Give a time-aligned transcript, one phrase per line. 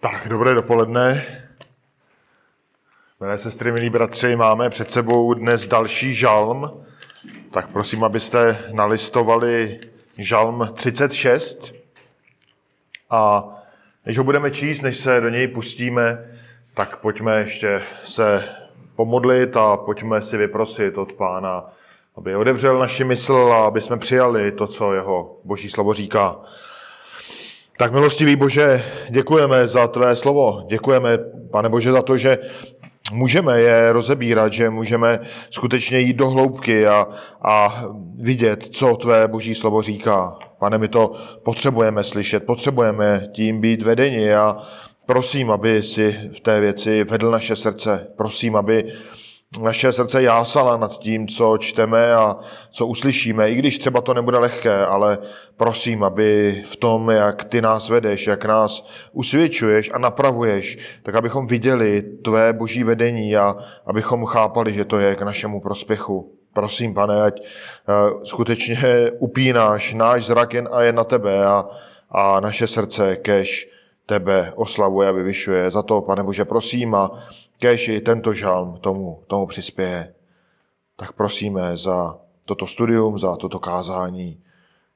[0.00, 1.24] Tak, dobré dopoledne.
[3.20, 6.84] Milé sestry, milí bratři, máme před sebou dnes další žalm.
[7.50, 9.80] Tak prosím, abyste nalistovali
[10.18, 11.74] žalm 36.
[13.10, 13.44] A
[14.06, 16.38] než ho budeme číst, než se do něj pustíme,
[16.74, 18.48] tak pojďme ještě se
[18.96, 21.64] pomodlit a pojďme si vyprosit od Pána,
[22.16, 26.36] aby odevřel naši mysl a aby jsme přijali to, co jeho boží slovo říká.
[27.78, 30.66] Tak milostivý Bože, děkujeme za tvé slovo.
[30.68, 31.18] Děkujeme,
[31.50, 32.38] pane Bože, za to, že
[33.12, 35.20] můžeme je rozebírat, že můžeme
[35.50, 37.06] skutečně jít do hloubky a,
[37.42, 37.84] a
[38.22, 40.36] vidět, co tvé boží slovo říká.
[40.58, 41.12] Pane, my to
[41.44, 44.56] potřebujeme slyšet, potřebujeme tím být vedeni a
[45.06, 48.06] prosím, aby si v té věci vedl naše srdce.
[48.16, 48.84] Prosím, aby
[49.62, 52.36] naše srdce jásala nad tím, co čteme a
[52.70, 55.18] co uslyšíme, i když třeba to nebude lehké, ale
[55.56, 61.46] prosím, aby v tom, jak ty nás vedeš, jak nás usvědčuješ a napravuješ, tak abychom
[61.46, 66.32] viděli tvé boží vedení a abychom chápali, že to je k našemu prospěchu.
[66.52, 71.64] Prosím, pane, ať eh, skutečně upínáš náš zrak jen a jen na tebe a,
[72.10, 73.68] a naše srdce kež
[74.06, 75.70] tebe oslavuje a vyvyšuje.
[75.70, 77.10] Za to, pane Bože, prosím a
[77.58, 80.14] kež i tento žalm tomu, tomu přispěje.
[80.96, 84.42] Tak prosíme za toto studium, za toto kázání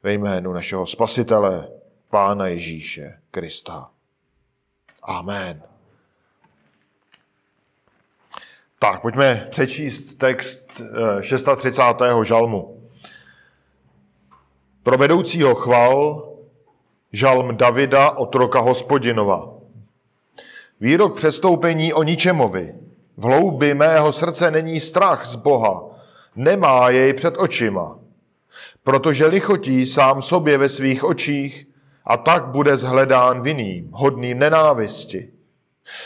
[0.02, 1.68] ve jménu našeho Spasitele,
[2.10, 3.90] Pána Ježíše Krista.
[5.02, 5.62] Amen.
[8.78, 10.80] Tak, pojďme přečíst text
[11.20, 11.82] 630.
[12.02, 12.82] Eh, žalmu.
[14.82, 16.28] Pro vedoucího chval
[17.12, 19.61] žalm Davida, otroka hospodinova.
[20.82, 22.74] Výrok přestoupení o ničemovi.
[23.16, 25.84] V hloubi mého srdce není strach z Boha,
[26.36, 27.98] nemá jej před očima,
[28.84, 31.66] protože lichotí sám sobě ve svých očích
[32.04, 35.30] a tak bude zhledán vinným, hodným nenávisti.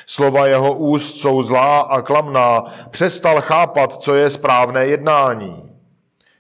[0.07, 5.71] Slova jeho úst jsou zlá a klamná, přestal chápat, co je správné jednání.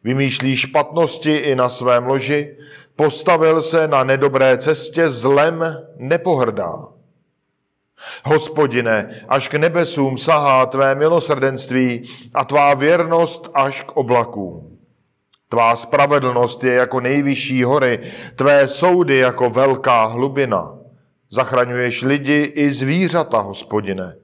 [0.04, 2.56] Vymýšlí špatnosti i na svém loži,
[2.97, 5.64] postavil se na nedobré cestě, zlem
[5.97, 6.95] nepohrdá.
[8.24, 12.02] Hospodine, až k nebesům sahá tvé milosrdenství
[12.34, 14.78] a tvá věrnost až k oblakům.
[15.48, 17.98] Tvá spravedlnost je jako nejvyšší hory,
[18.36, 20.78] tvé soudy jako velká hlubina.
[21.30, 24.16] Zachraňuješ lidi i zvířata, hospodine.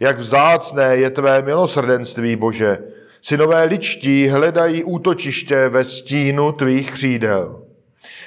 [0.00, 2.78] Jak vzácné je tvé milosrdenství, Bože.
[3.20, 7.62] Synové ličtí hledají útočiště ve stínu tvých křídel.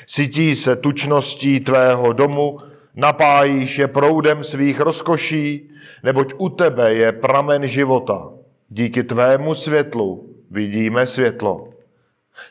[0.07, 2.57] Sytí se tučností tvého domu,
[2.95, 5.69] napájíš je proudem svých rozkoší,
[6.03, 8.29] neboť u tebe je pramen života.
[8.69, 11.67] Díky tvému světlu vidíme světlo.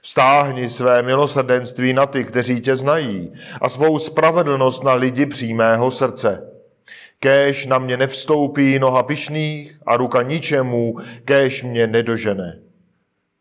[0.03, 6.51] Vstáhni své milosrdenství na ty, kteří tě znají, a svou spravedlnost na lidi přímého srdce.
[7.19, 12.59] Kéž na mě nevstoupí noha pišných a ruka ničemu, kéž mě nedožene.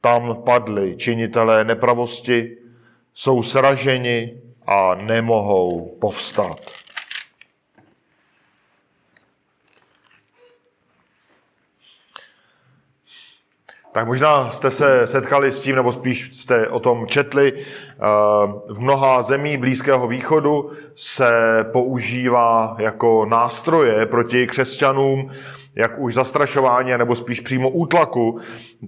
[0.02, 2.58] Tam padli činitelé nepravosti,
[3.14, 6.60] jsou sraženi a nemohou povstat.
[13.92, 17.54] Tak možná jste se setkali s tím, nebo spíš jste o tom četli.
[17.56, 17.64] Eh,
[18.68, 21.32] v mnoha zemí Blízkého východu se
[21.72, 25.30] používá jako nástroje proti křesťanům,
[25.76, 28.40] jak už zastrašování, nebo spíš přímo útlaku,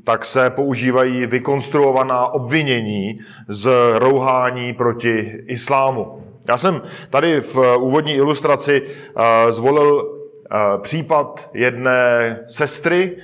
[0.03, 6.23] tak se používají vykonstruovaná obvinění z rouhání proti islámu.
[6.47, 10.17] Já jsem tady v úvodní ilustraci eh, zvolil
[10.51, 13.17] eh, případ jedné sestry,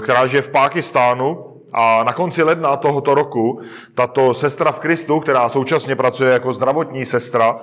[0.00, 3.60] která žije v Pákistánu a na konci ledna tohoto roku
[3.94, 7.56] tato sestra v Kristu, která současně pracuje jako zdravotní sestra,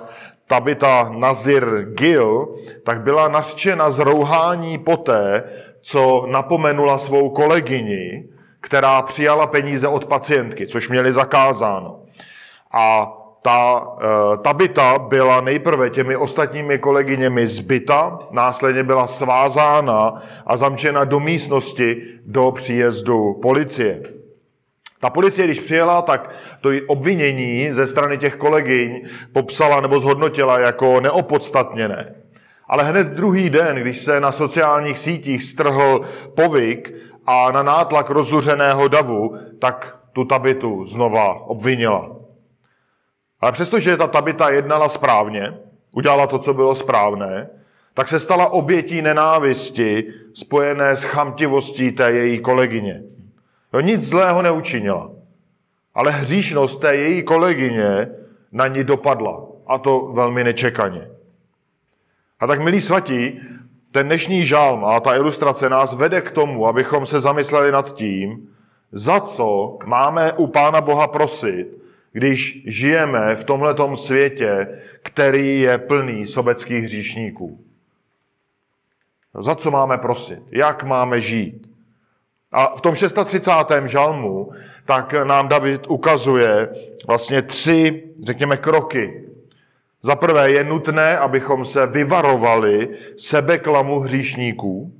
[0.46, 5.44] Tabita Nazir Gil, tak byla nařčena z rouhání poté,
[5.80, 8.24] co napomenula svou kolegyni,
[8.60, 12.00] která přijala peníze od pacientky, což měli zakázáno.
[12.72, 13.12] A
[13.42, 21.20] ta uh, Tabita byla nejprve těmi ostatními kolegyněmi zbyta, následně byla svázána a zamčena do
[21.20, 24.02] místnosti do příjezdu policie.
[25.00, 29.02] Ta policie, když přijela, tak to obvinění ze strany těch kolegyň
[29.32, 32.14] popsala nebo zhodnotila jako neopodstatněné.
[32.68, 36.00] Ale hned druhý den, když se na sociálních sítích strhl
[36.36, 36.94] povyk
[37.26, 42.19] a na nátlak rozuřeného davu, tak tu tabitu znova obvinila.
[43.40, 45.54] Ale přestože ta Tabita jednala správně,
[45.94, 47.48] udělala to, co bylo správné,
[47.94, 50.04] tak se stala obětí nenávisti
[50.34, 53.02] spojené s chamtivostí té její kolegyně.
[53.74, 55.10] Jo, nic zlého neučinila,
[55.94, 58.08] ale hříšnost té její kolegyně
[58.52, 61.10] na ní dopadla, a to velmi nečekaně.
[62.40, 63.40] A tak, milí svatí,
[63.92, 68.48] ten dnešní žálm a ta ilustrace nás vede k tomu, abychom se zamysleli nad tím,
[68.92, 71.80] za co máme u Pána Boha prosit,
[72.12, 74.68] když žijeme v tomhletom světě,
[75.02, 77.64] který je plný sobeckých hříšníků.
[79.38, 80.42] Za co máme prosit?
[80.50, 81.70] Jak máme žít?
[82.52, 83.52] A v tom 630.
[83.84, 84.50] žalmu
[84.84, 86.68] tak nám David ukazuje
[87.06, 89.24] vlastně tři, řekněme, kroky.
[90.02, 94.92] Za prvé je nutné, abychom se vyvarovali sebeklamu hříšníků.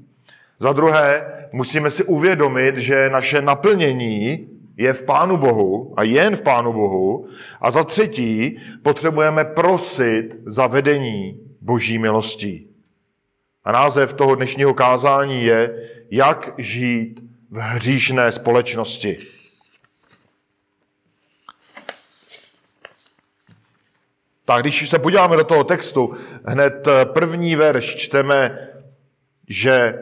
[0.59, 4.49] Za druhé, musíme si uvědomit, že naše naplnění
[4.81, 7.27] je v Pánu Bohu a jen v Pánu Bohu.
[7.61, 12.67] A za třetí, potřebujeme prosit za vedení Boží milostí.
[13.65, 19.19] A název toho dnešního kázání je, jak žít v hříšné společnosti.
[24.45, 26.13] Tak když se podíváme do toho textu,
[26.45, 28.69] hned první verš čteme,
[29.49, 29.95] že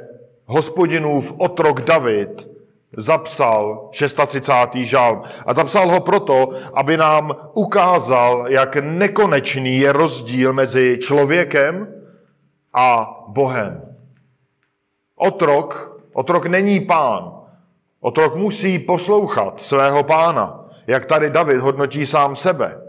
[0.44, 2.57] hospodinův otrok David
[2.98, 4.74] zapsal 630.
[4.74, 5.22] žalm.
[5.46, 11.94] A zapsal ho proto, aby nám ukázal, jak nekonečný je rozdíl mezi člověkem
[12.74, 13.82] a Bohem.
[15.16, 17.32] Otrok, otrok není pán.
[18.00, 22.80] Otrok musí poslouchat svého pána, jak tady David hodnotí sám sebe.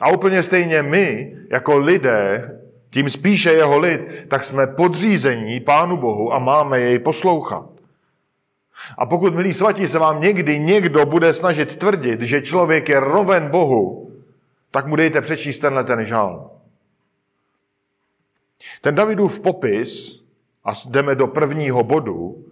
[0.00, 2.50] A úplně stejně my, jako lidé,
[2.90, 7.75] tím spíše jeho lid, tak jsme podřízení Pánu Bohu a máme jej poslouchat.
[8.98, 13.48] A pokud, milí svatí, se vám někdy někdo bude snažit tvrdit, že člověk je roven
[13.48, 14.12] Bohu,
[14.70, 16.50] tak mu dejte přečíst tenhle ten žal.
[18.80, 20.22] Ten Davidův popis,
[20.64, 22.44] a jdeme do prvního bodu,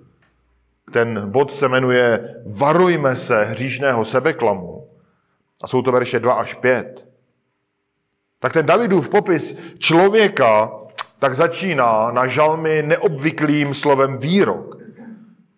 [0.93, 4.89] ten bod se jmenuje Varujme se hříšného sebeklamu.
[5.63, 7.09] A jsou to verše 2 až 5.
[8.39, 10.73] Tak ten Davidův popis člověka
[11.19, 14.74] tak začíná na žalmy neobvyklým slovem výrok.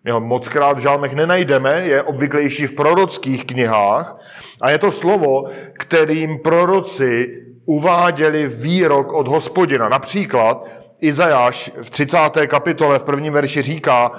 [0.07, 4.19] My ho moc krát v žalmech nenajdeme, je obvyklejší v prorockých knihách
[4.61, 9.89] a je to slovo, kterým proroci uváděli výrok od hospodina.
[9.89, 10.67] Například
[11.01, 12.19] Izajáš v 30.
[12.47, 14.13] kapitole v prvním verši říká,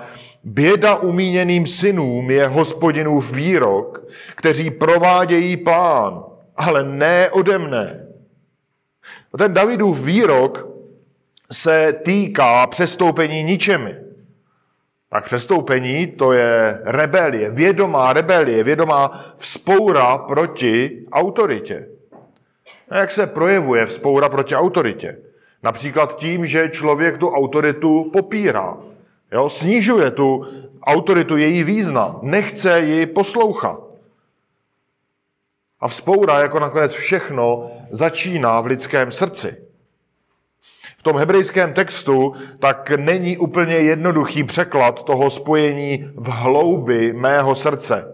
[0.43, 6.23] Běda umíněným synům je hospodinův výrok, kteří provádějí plán,
[6.55, 8.07] ale ne ode mne.
[9.37, 10.67] Ten Davidův výrok
[11.51, 14.06] se týká přestoupení ničemi.
[15.09, 21.89] Tak přestoupení to je rebelie, vědomá rebelie, vědomá vzpoura proti autoritě.
[22.89, 25.17] A jak se projevuje vzpoura proti autoritě?
[25.63, 28.77] Například tím, že člověk tu autoritu popírá.
[29.31, 29.49] Jo?
[29.49, 30.45] Snižuje tu
[30.83, 32.19] autoritu, její význam.
[32.21, 33.79] Nechce ji poslouchat.
[35.79, 39.66] A vzpoura, jako nakonec všechno, začíná v lidském srdci.
[41.07, 48.13] Tom hebrejském textu tak není úplně jednoduchý překlad toho spojení v hloubi mého srdce.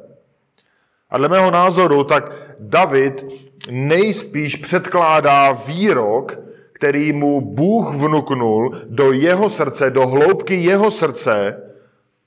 [1.10, 3.26] A dle mého názoru tak David
[3.72, 6.40] nejspíš předkládá výrok,
[6.74, 11.64] který mu Bůh vnuknul do jeho srdce, do hloubky jeho srdce,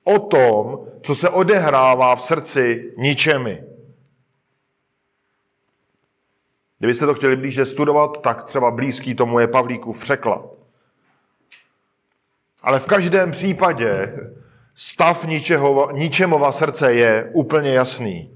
[0.05, 3.65] o tom, co se odehrává v srdci ničemi.
[6.79, 10.56] Kdybyste to chtěli blíže studovat, tak třeba blízký tomu je Pavlíkův překlad.
[12.67, 14.19] Ale v každém případě
[14.75, 18.31] stav ničeho, ničemova srdce je úplně jasný.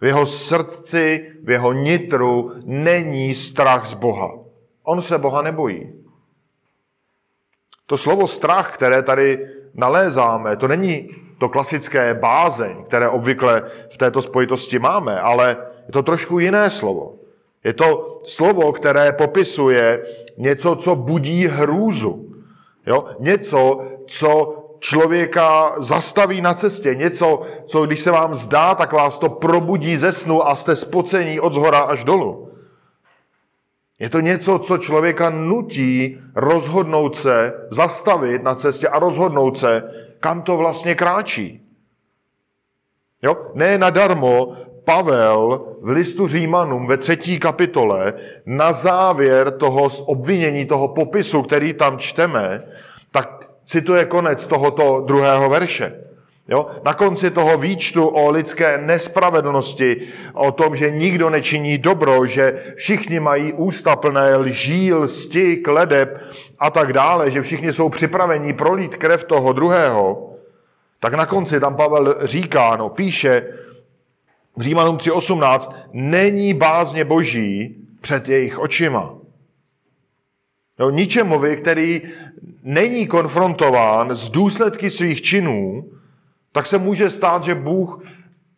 [0.00, 4.32] V jeho srdci, v jeho nitru není strach z Boha.
[4.84, 5.92] On se Boha nebojí.
[7.86, 11.08] To slovo strach, které tady nalézáme, to není
[11.38, 17.14] to klasické bázeň, které obvykle v této spojitosti máme, ale je to trošku jiné slovo.
[17.64, 22.33] Je to slovo, které popisuje něco, co budí hrůzu.
[22.86, 23.04] Jo?
[23.18, 26.94] Něco, co člověka zastaví na cestě.
[26.94, 31.40] Něco, co když se vám zdá, tak vás to probudí ze snu a jste spocení
[31.40, 32.50] od zhora až dolů.
[33.98, 39.82] Je to něco, co člověka nutí rozhodnout se, zastavit na cestě a rozhodnout se,
[40.20, 41.60] kam to vlastně kráčí.
[43.22, 43.50] Jo?
[43.54, 48.14] Ne nadarmo Pavel v listu Římanům ve třetí kapitole
[48.46, 52.62] na závěr toho obvinění, toho popisu, který tam čteme,
[53.10, 56.04] tak cituje konec tohoto druhého verše.
[56.48, 56.66] Jo?
[56.84, 59.96] Na konci toho výčtu o lidské nespravedlnosti,
[60.34, 66.20] o tom, že nikdo nečiní dobro, že všichni mají ústa plné lží, lsti, kledeb
[66.58, 70.30] a tak dále, že všichni jsou připraveni prolít krev toho druhého,
[71.00, 73.42] tak na konci tam Pavel říká, no, píše,
[74.56, 79.14] v Římanům 3.18 není bázně boží před jejich očima.
[80.78, 82.02] Jo, ničemovi, který
[82.62, 85.90] není konfrontován s důsledky svých činů,
[86.52, 88.04] tak se může stát, že Bůh,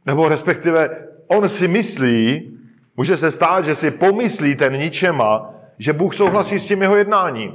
[0.07, 2.53] nebo respektive on si myslí,
[2.97, 7.53] může se stát, že si pomyslí ten ničema, že Bůh souhlasí s tím jeho jednáním.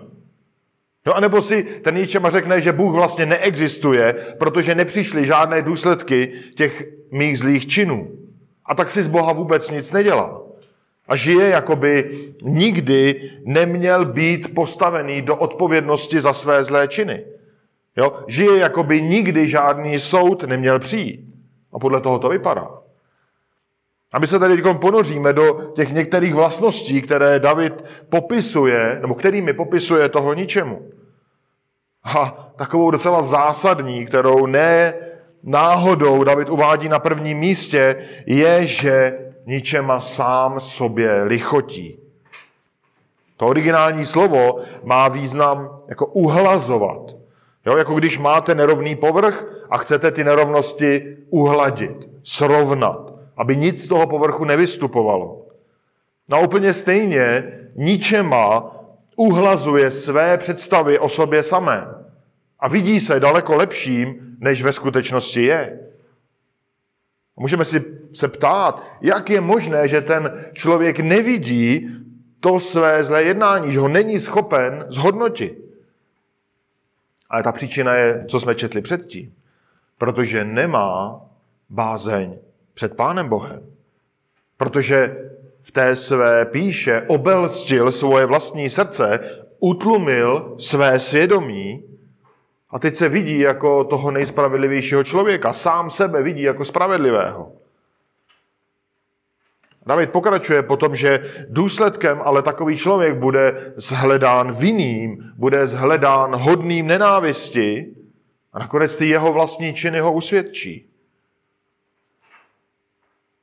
[1.05, 6.87] Jo, anebo si ten ničema řekne, že Bůh vlastně neexistuje, protože nepřišly žádné důsledky těch
[7.11, 8.20] mých zlých činů.
[8.71, 10.41] A tak si z Boha vůbec nic nedělá.
[11.07, 12.09] A žije, jako by
[12.43, 17.25] nikdy neměl být postavený do odpovědnosti za své zlé činy.
[17.97, 18.23] Jo?
[18.27, 21.33] Žije, jako by nikdy žádný soud neměl přijít.
[21.73, 22.67] A podle toho to vypadá.
[24.11, 29.53] A my se tady teď ponoříme do těch některých vlastností, které David popisuje, nebo kterými
[29.53, 30.89] popisuje toho ničemu.
[32.03, 34.93] A takovou docela zásadní, kterou ne
[35.43, 37.95] náhodou David uvádí na prvním místě,
[38.25, 41.97] je, že ničema sám sobě lichotí.
[43.37, 47.15] To originální slovo má význam jako uhlazovat.
[47.65, 53.87] Jo, jako když máte nerovný povrch a chcete ty nerovnosti uhladit, srovnat, aby nic z
[53.87, 55.45] toho povrchu nevystupovalo.
[56.29, 57.43] No úplně stejně
[57.75, 58.71] ničema
[59.15, 62.00] uhlazuje své představy o sobě samé
[62.61, 65.79] a vidí se daleko lepším, než ve skutečnosti je.
[67.35, 71.89] Můžeme si se ptát, jak je možné, že ten člověk nevidí
[72.39, 75.57] to své zlé jednání, že ho není schopen zhodnotit.
[77.29, 79.33] Ale ta příčina je, co jsme četli předtím.
[79.97, 81.21] Protože nemá
[81.69, 82.37] bázeň
[82.73, 83.63] před Pánem Bohem.
[84.57, 85.17] Protože
[85.61, 89.19] v té své píše obelctil svoje vlastní srdce,
[89.59, 91.90] utlumil své svědomí
[92.71, 95.53] a teď se vidí jako toho nejspravedlivějšího člověka.
[95.53, 97.53] Sám sebe vidí jako spravedlivého.
[99.85, 107.95] David pokračuje potom, že důsledkem ale takový člověk bude zhledán vinným, bude zhledán hodným nenávisti
[108.53, 110.89] a nakonec ty jeho vlastní činy ho usvědčí.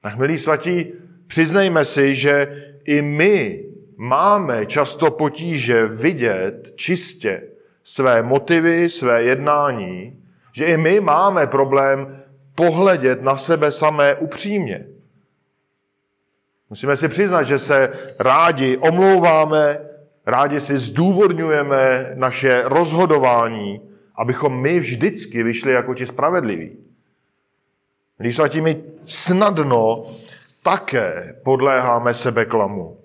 [0.03, 0.93] Tak milí svatí,
[1.27, 3.65] přiznejme si, že i my
[3.97, 7.43] máme často potíže vidět čistě
[7.89, 12.23] své motivy, své jednání, že i my máme problém
[12.55, 14.87] pohledět na sebe samé upřímně.
[16.71, 19.79] Musíme si přiznat, že se rádi omlouváme,
[20.27, 23.81] rádi si zdůvodňujeme naše rozhodování,
[24.15, 26.77] abychom my vždycky vyšli jako ti spravedliví.
[28.19, 30.07] Když svatí, my snadno
[30.63, 32.98] také podléháme sebeklamu.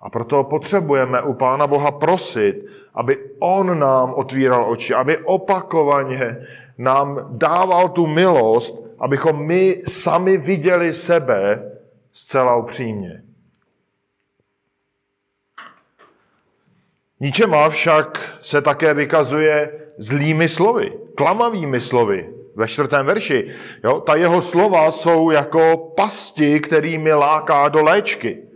[0.00, 6.46] A proto potřebujeme u Pána Boha prosit, aby On nám otvíral oči, aby opakovaně
[6.78, 11.72] nám dával tu milost, abychom my sami viděli sebe
[12.12, 13.22] zcela upřímně.
[17.20, 22.34] Ničema však se také vykazuje zlými slovy, klamavými slovy.
[22.54, 23.50] Ve čtvrtém verši.
[23.84, 28.49] Jo, ta jeho slova jsou jako pasti, kterými láká do léčky.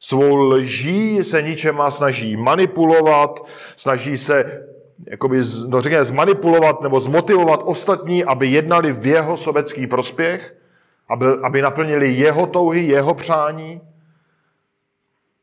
[0.00, 4.64] Svou lží se ničema snaží manipulovat, snaží se
[5.06, 10.56] jakoby, no řekněme, zmanipulovat nebo zmotivovat ostatní, aby jednali v jeho sobecký prospěch,
[11.08, 13.80] aby, aby naplnili jeho touhy, jeho přání.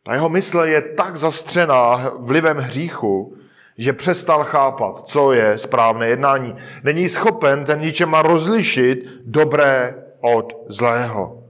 [0.03, 3.35] Ta jeho mysl je tak zastřená vlivem hříchu,
[3.77, 6.55] že přestal chápat, co je správné jednání.
[6.83, 11.44] Není schopen ten ničema rozlišit dobré od zlého.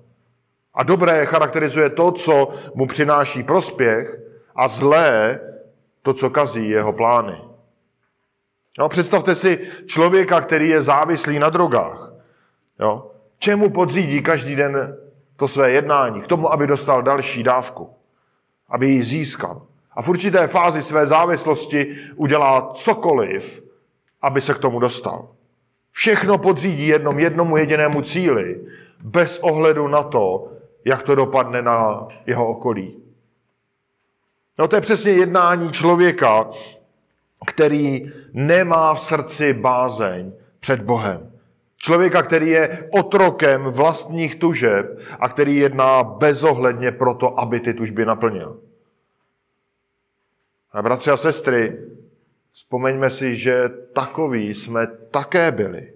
[0.76, 4.20] A dobré charakterizuje to, co mu přináší prospěch,
[4.56, 5.40] a zlé
[6.02, 7.42] to, co kazí jeho plány.
[8.80, 12.14] No, představte si člověka, který je závislý na drogách.
[12.80, 13.12] Jo?
[13.40, 14.98] Čemu podřídí každý den
[15.36, 16.22] to své jednání?
[16.22, 17.90] K tomu, aby dostal další dávku.
[18.70, 19.62] Aby ji získal.
[19.92, 23.64] A v určité fázi své závislosti udělá cokoliv,
[24.22, 25.28] aby se k tomu dostal.
[25.92, 28.62] Všechno podřídí jednom jednomu jedinému cíli,
[29.04, 30.52] bez ohledu na to,
[30.86, 33.04] jak to dopadne na jeho okolí.
[34.60, 36.50] No to je přesně jednání člověka,
[37.48, 41.32] který nemá v srdci bázeň před Bohem.
[41.78, 48.60] Člověka, který je otrokem vlastních tužeb a který jedná bezohledně proto, aby ty tužby naplnil.
[50.72, 51.80] A bratři a sestry,
[52.52, 55.94] vzpomeňme si, že takový jsme také byli.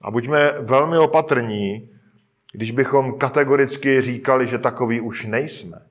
[0.00, 1.90] A buďme velmi opatrní,
[2.52, 5.82] když bychom kategoricky říkali, že takový už nejsme.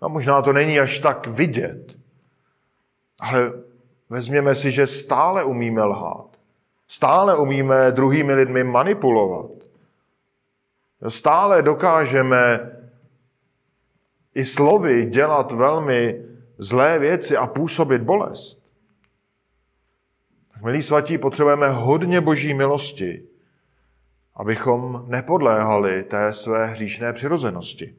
[0.00, 1.96] A možná to není až tak vidět,
[3.20, 3.52] ale
[4.10, 6.26] vezměme si, že stále umíme lhát.
[6.88, 9.50] Stále umíme druhými lidmi manipulovat.
[11.08, 12.70] Stále dokážeme
[14.34, 16.24] i slovy dělat velmi
[16.58, 18.62] zlé věci a působit bolest.
[20.52, 23.22] Tak, milí svatí, potřebujeme hodně boží milosti,
[24.34, 27.94] abychom nepodléhali té své hříšné přirozenosti.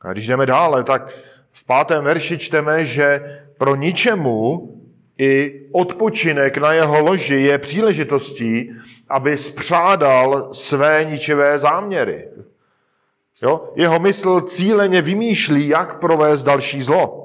[0.00, 1.14] A když jdeme dále, tak
[1.52, 3.20] v pátém verši čteme, že
[3.58, 4.72] pro ničemu
[5.18, 8.72] i odpočinek na jeho loži je příležitostí,
[9.08, 12.28] aby spřádal své ničivé záměry.
[13.42, 13.72] Jo?
[13.76, 17.22] Jeho mysl cíleně vymýšlí, jak provést další zlo.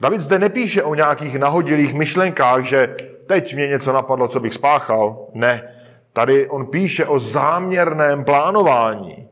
[0.00, 5.26] David zde nepíše o nějakých nahodilých myšlenkách, že teď mě něco napadlo, co bych spáchal.
[5.34, 5.76] Ne.
[6.12, 9.28] Tady on píše o záměrném plánování.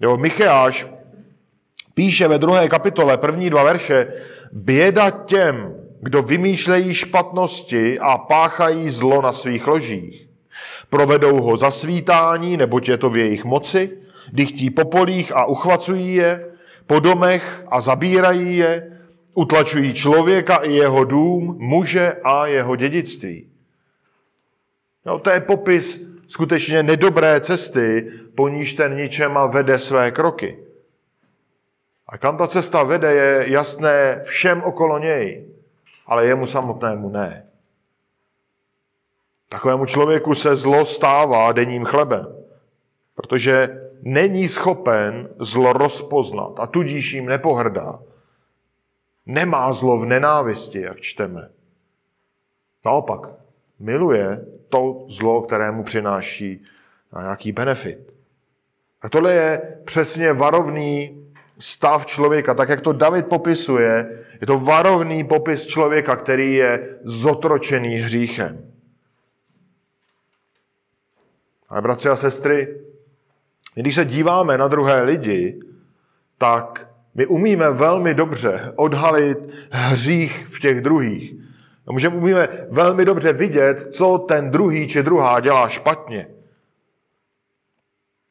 [0.00, 0.86] Jo, Micheáš
[1.94, 4.06] píše ve druhé kapitole, první dva verše,
[4.52, 10.28] běda těm, kdo vymýšlejí špatnosti a páchají zlo na svých ložích.
[10.90, 13.98] Provedou ho za svítání, neboť je to v jejich moci,
[14.32, 16.46] dychtí po polích a uchvacují je,
[16.86, 18.91] po domech a zabírají je,
[19.34, 23.50] utlačují člověka i jeho dům, muže a jeho dědictví.
[25.06, 30.58] No, to je popis skutečně nedobré cesty, po níž ten ničema vede své kroky.
[32.06, 35.46] A kam ta cesta vede, je jasné všem okolo něj,
[36.06, 37.46] ale jemu samotnému ne.
[39.48, 42.26] Takovému člověku se zlo stává denním chlebem,
[43.14, 47.98] protože není schopen zlo rozpoznat a tudíž jim nepohrdá.
[49.26, 51.48] Nemá zlo v nenávisti, jak čteme.
[52.84, 53.20] Naopak,
[53.78, 56.64] miluje to zlo, kterému přináší
[57.20, 58.12] nějaký benefit.
[59.02, 61.22] A tohle je přesně varovný
[61.58, 67.94] stav člověka, tak jak to David popisuje, je to varovný popis člověka, který je zotročený
[67.94, 68.72] hříchem.
[71.68, 72.80] Ale bratři a sestry,
[73.74, 75.60] když se díváme na druhé lidi,
[76.38, 79.38] tak my umíme velmi dobře odhalit
[79.70, 81.34] hřích v těch druhých.
[81.90, 86.26] Můžeme umíme velmi dobře vidět, co ten druhý či druhá dělá špatně.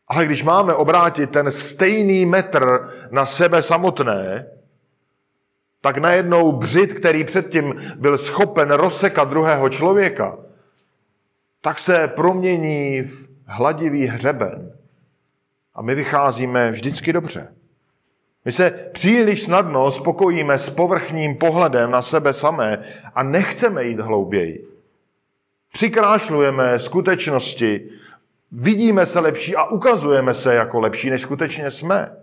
[0.07, 4.47] Ale když máme obrátit ten stejný metr na sebe samotné,
[5.81, 10.37] tak najednou břit, který předtím byl schopen rozsekat druhého člověka,
[11.61, 14.77] tak se promění v hladivý hřeben.
[15.73, 17.55] A my vycházíme vždycky dobře.
[18.45, 22.79] My se příliš snadno spokojíme s povrchním pohledem na sebe samé
[23.15, 24.67] a nechceme jít hlouběji.
[25.73, 27.89] Přikrášlujeme skutečnosti,
[28.51, 32.17] vidíme se lepší a ukazujeme se jako lepší, než skutečně jsme.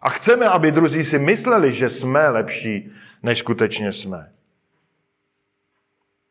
[0.00, 2.90] A chceme, aby druzí si mysleli, že jsme lepší,
[3.22, 4.30] než skutečně jsme.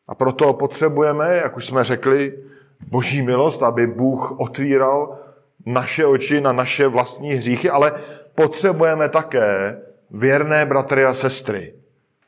[0.07, 2.43] A proto potřebujeme, jak už jsme řekli,
[2.88, 5.19] boží milost, aby Bůh otvíral
[5.65, 7.91] naše oči na naše vlastní hříchy, ale
[8.38, 11.73] potřebujeme také věrné bratry a sestry,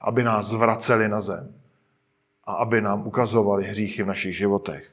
[0.02, 1.54] aby nás zvraceli na zem
[2.46, 4.92] a aby nám ukazovali hříchy v našich životech.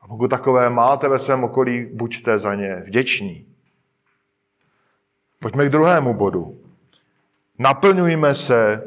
[0.00, 3.46] A pokud takové máte ve svém okolí, buďte za ně vděční.
[5.40, 6.60] Pojďme k druhému bodu.
[7.58, 8.82] Naplňujme se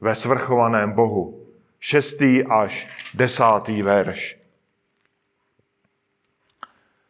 [0.00, 1.46] ve svrchovaném Bohu.
[1.80, 4.45] Šestý až desátý verš.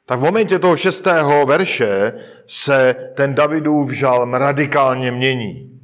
[0.07, 2.13] Tak v momentě toho šestého verše
[2.47, 5.81] se ten Davidův žalm radikálně mění.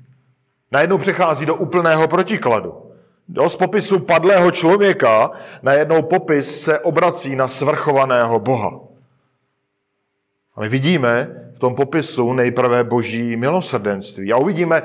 [0.72, 2.74] Najednou přechází do úplného protikladu.
[3.28, 5.30] Do z popisu padlého člověka
[5.62, 8.80] najednou popis se obrací na svrchovaného Boha.
[10.56, 14.32] A my vidíme v tom popisu nejprve boží milosrdenství.
[14.32, 14.82] A uvidíme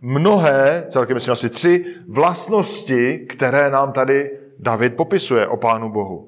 [0.00, 6.27] mnohé, celkem myslím asi tři, vlastnosti, které nám tady David popisuje o Pánu Bohu.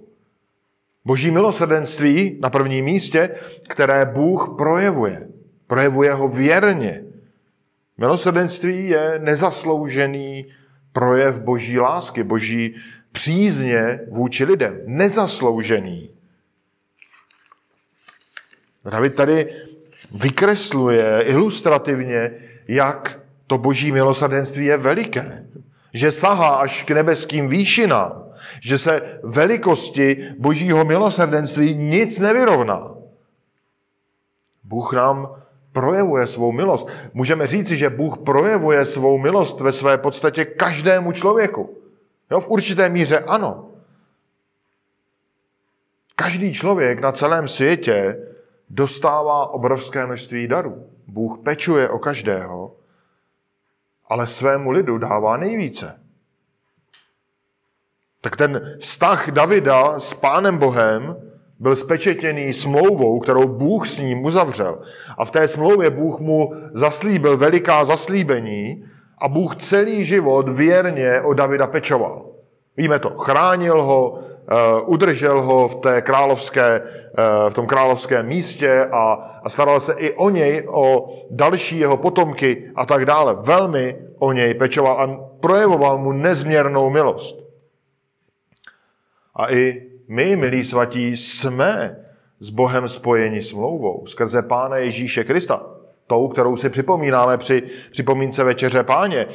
[1.04, 3.30] Boží milosrdenství na prvním místě,
[3.68, 5.28] které Bůh projevuje.
[5.66, 7.04] Projevuje ho věrně.
[7.98, 10.46] Milosrdenství je nezasloužený
[10.92, 12.74] projev boží lásky, boží
[13.12, 14.80] přízně vůči lidem.
[14.86, 16.10] Nezasloužený.
[18.84, 19.46] David tady
[20.20, 22.30] vykresluje ilustrativně,
[22.68, 25.46] jak to boží milosrdenství je veliké.
[25.92, 28.24] Že sahá až k nebeským výšinám.
[28.60, 32.94] Že se velikosti božího milosrdenství nic nevyrovná.
[34.64, 35.34] Bůh nám
[35.72, 36.88] projevuje svou milost.
[37.14, 41.76] Můžeme říci, že Bůh projevuje svou milost ve své podstatě každému člověku.
[42.30, 43.66] Jo, v určité míře ano.
[46.16, 48.26] Každý člověk na celém světě
[48.70, 50.86] dostává obrovské množství darů.
[51.06, 52.74] Bůh pečuje o každého,
[54.10, 56.00] ale svému lidu dává nejvíce.
[58.20, 61.16] Tak ten vztah Davida s Pánem Bohem
[61.58, 64.80] byl spečetěný smlouvou, kterou Bůh s ním uzavřel.
[65.18, 68.84] A v té smlouvě Bůh mu zaslíbil veliká zaslíbení
[69.18, 72.26] a Bůh celý život věrně o Davida pečoval.
[72.76, 74.18] Víme to, chránil ho,
[74.86, 79.12] udržel ho v, té královské, eh, v tom královském místě a,
[79.44, 83.36] a staral se i o něj, o další jeho potomky a tak dále.
[83.40, 87.36] Velmi o něj pečoval a projevoval mu nezměrnou milost.
[89.34, 91.96] A i my, milí svatí, jsme
[92.40, 95.66] s Bohem spojeni smlouvou skrze Pána Ježíše Krista,
[96.06, 99.26] tou, kterou si připomínáme při připomínce Večeře Páně.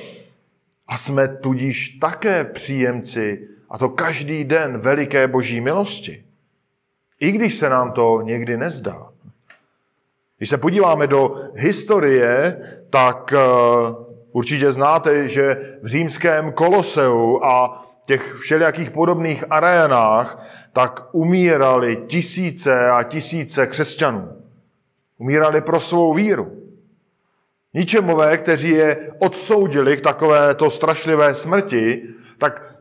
[0.88, 6.24] A jsme tudíž také příjemci, a to každý den, veliké boží milosti.
[7.20, 9.10] I když se nám to někdy nezdá.
[10.38, 12.60] Když se podíváme do historie,
[12.90, 13.40] tak eh,
[14.32, 23.04] určitě znáte, že v římském koloseu a těch všelijakých podobných arénách, tak umírali tisíce a
[23.04, 24.42] tisíce křesťanů.
[25.18, 26.52] Umírali pro svou víru.
[27.74, 32.08] Ničemové, kteří je odsoudili k takovéto strašlivé smrti,
[32.38, 32.75] tak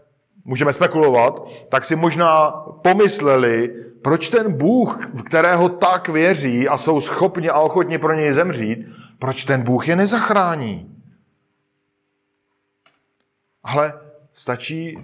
[0.45, 2.51] můžeme spekulovat, tak si možná
[2.83, 8.33] pomysleli, proč ten Bůh, v kterého tak věří a jsou schopni a ochotni pro něj
[8.33, 8.79] zemřít,
[9.19, 10.91] proč ten Bůh je nezachrání.
[13.63, 13.93] Ale
[14.33, 14.99] stačí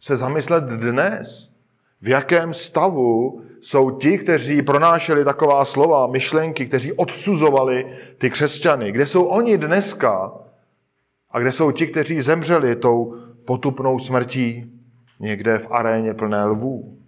[0.00, 1.52] se zamyslet dnes,
[2.00, 8.92] v jakém stavu jsou ti, kteří pronášeli taková slova, myšlenky, kteří odsuzovali ty křesťany.
[8.92, 10.32] Kde jsou oni dneska
[11.30, 14.71] a kde jsou ti, kteří zemřeli tou potupnou smrtí
[15.22, 16.98] někde v aréně plné lvů.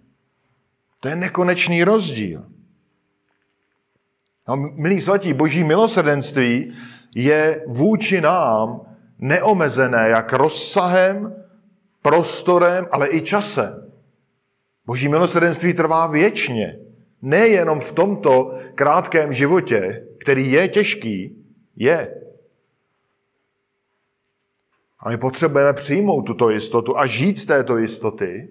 [0.99, 2.45] To je nekonečný rozdíl.
[4.47, 6.73] No, milí svatí, boží milosrdenství
[7.15, 8.81] je vůči nám
[9.19, 11.35] neomezené jak rozsahem,
[12.01, 13.91] prostorem, ale i časem.
[14.85, 16.79] Boží milosrdenství trvá věčně.
[17.21, 22.21] Nejenom v tomto krátkém životě, který je těžký, je.
[25.05, 28.49] A my potřebujeme přijmout tuto jistotu a žít z této jistoty.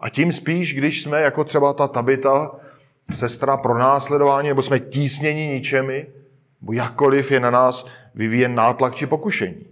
[0.00, 2.50] A tím spíš, když jsme jako třeba ta Tabita,
[3.14, 6.06] sestra pro následování, nebo jsme tísněni ničemi,
[6.60, 9.64] nebo jakkoliv je na nás vyvíjen nátlak či pokušení.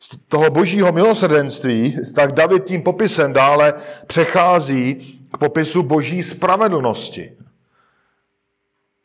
[0.00, 3.74] z toho božího milosrdenství, tak David tím popisem dále
[4.06, 4.94] přechází
[5.32, 7.32] k popisu boží spravedlnosti.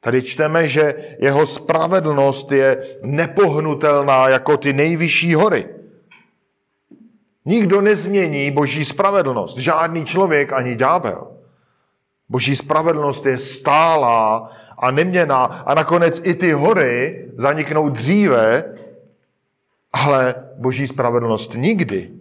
[0.06, 5.70] Tady čteme, že jeho spravedlnost je nepohnutelná jako ty nejvyšší hory.
[7.46, 9.58] Nikdo nezmění boží spravedlnost.
[9.58, 11.28] Žádný člověk ani ďábel.
[12.30, 15.44] Boží spravedlnost je stálá a neměná.
[15.44, 18.64] A nakonec i ty hory zaniknou dříve,
[19.94, 22.12] ale boží spravedlnost nikdy.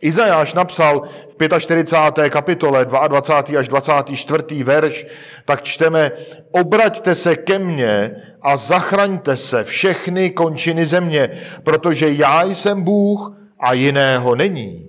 [0.00, 2.30] Izajáš napsal v 45.
[2.30, 3.60] kapitole 22.
[3.60, 4.64] až 24.
[4.64, 5.06] verš,
[5.44, 6.12] tak čteme,
[6.52, 8.10] obraťte se ke mně
[8.42, 11.28] a zachraňte se všechny končiny země,
[11.62, 14.88] protože já jsem Bůh a jiného není.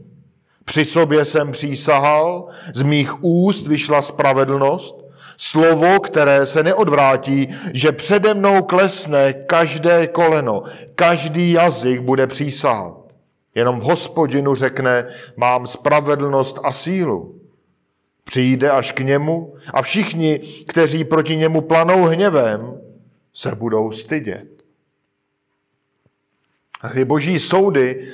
[0.65, 5.05] Při sobě jsem přísahal, z mých úst vyšla spravedlnost,
[5.37, 10.63] Slovo, které se neodvrátí, že přede mnou klesne každé koleno,
[10.95, 13.04] každý jazyk bude přísahat.
[13.55, 15.05] Jenom v hospodinu řekne,
[15.37, 17.41] mám spravedlnost a sílu.
[18.23, 22.81] Přijde až k němu a všichni, kteří proti němu planou hněvem,
[23.33, 24.63] se budou stydět.
[26.81, 28.07] A ty boží soudy,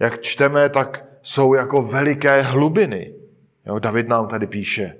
[0.00, 3.14] jak čteme, tak jsou jako veliké hlubiny.
[3.66, 4.98] Jo, David nám tady píše.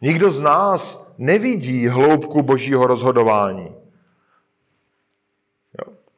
[0.00, 3.77] Nikdo z nás nevidí hloubku božího rozhodování.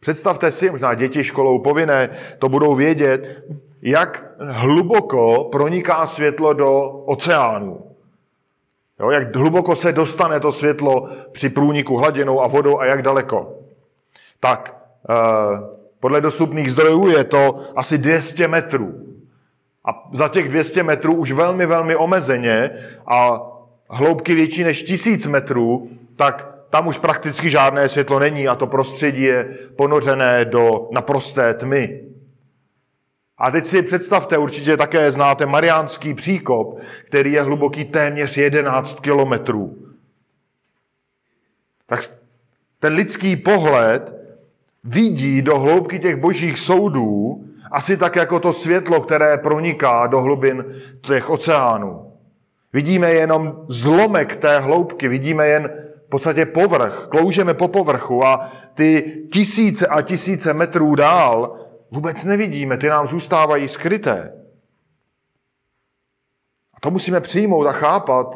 [0.01, 2.09] Představte si, možná děti školou povinné
[2.39, 3.45] to budou vědět,
[3.83, 7.91] jak hluboko proniká světlo do oceánu.
[9.01, 13.55] Jo, jak hluboko se dostane to světlo při průniku hladinou a vodou a jak daleko.
[14.41, 14.77] Tak
[15.11, 15.15] eh,
[16.01, 19.11] podle dostupných zdrojů je to asi 200 metrů.
[19.85, 22.71] A za těch 200 metrů už velmi, velmi omezeně
[23.07, 23.43] a
[23.91, 29.23] hloubky větší než tisíc metrů, tak tam už prakticky žádné světlo není a to prostředí
[29.23, 29.45] je
[29.77, 32.01] ponořené do naprosté tmy.
[33.39, 39.77] A teď si představte, určitě také znáte Mariánský příkop, který je hluboký téměř 11 kilometrů.
[41.87, 42.11] Tak
[42.79, 44.15] ten lidský pohled
[44.85, 50.65] vidí do hloubky těch božích soudů asi tak jako to světlo, které proniká do hlubin
[51.01, 52.13] těch oceánů.
[52.73, 55.71] Vidíme jenom zlomek té hloubky, vidíme jen
[56.11, 62.77] v podstatě povrch, kloužeme po povrchu a ty tisíce a tisíce metrů dál vůbec nevidíme,
[62.77, 64.33] ty nám zůstávají skryté.
[66.75, 68.27] A to musíme přijmout a chápat,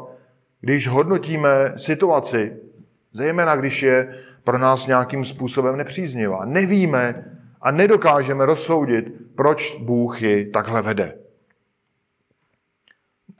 [0.60, 2.56] když hodnotíme situaci,
[3.12, 6.44] zejména když je pro nás nějakým způsobem nepříznivá.
[6.44, 7.24] Nevíme
[7.60, 11.18] a nedokážeme rozsoudit, proč Bůh ji takhle vede.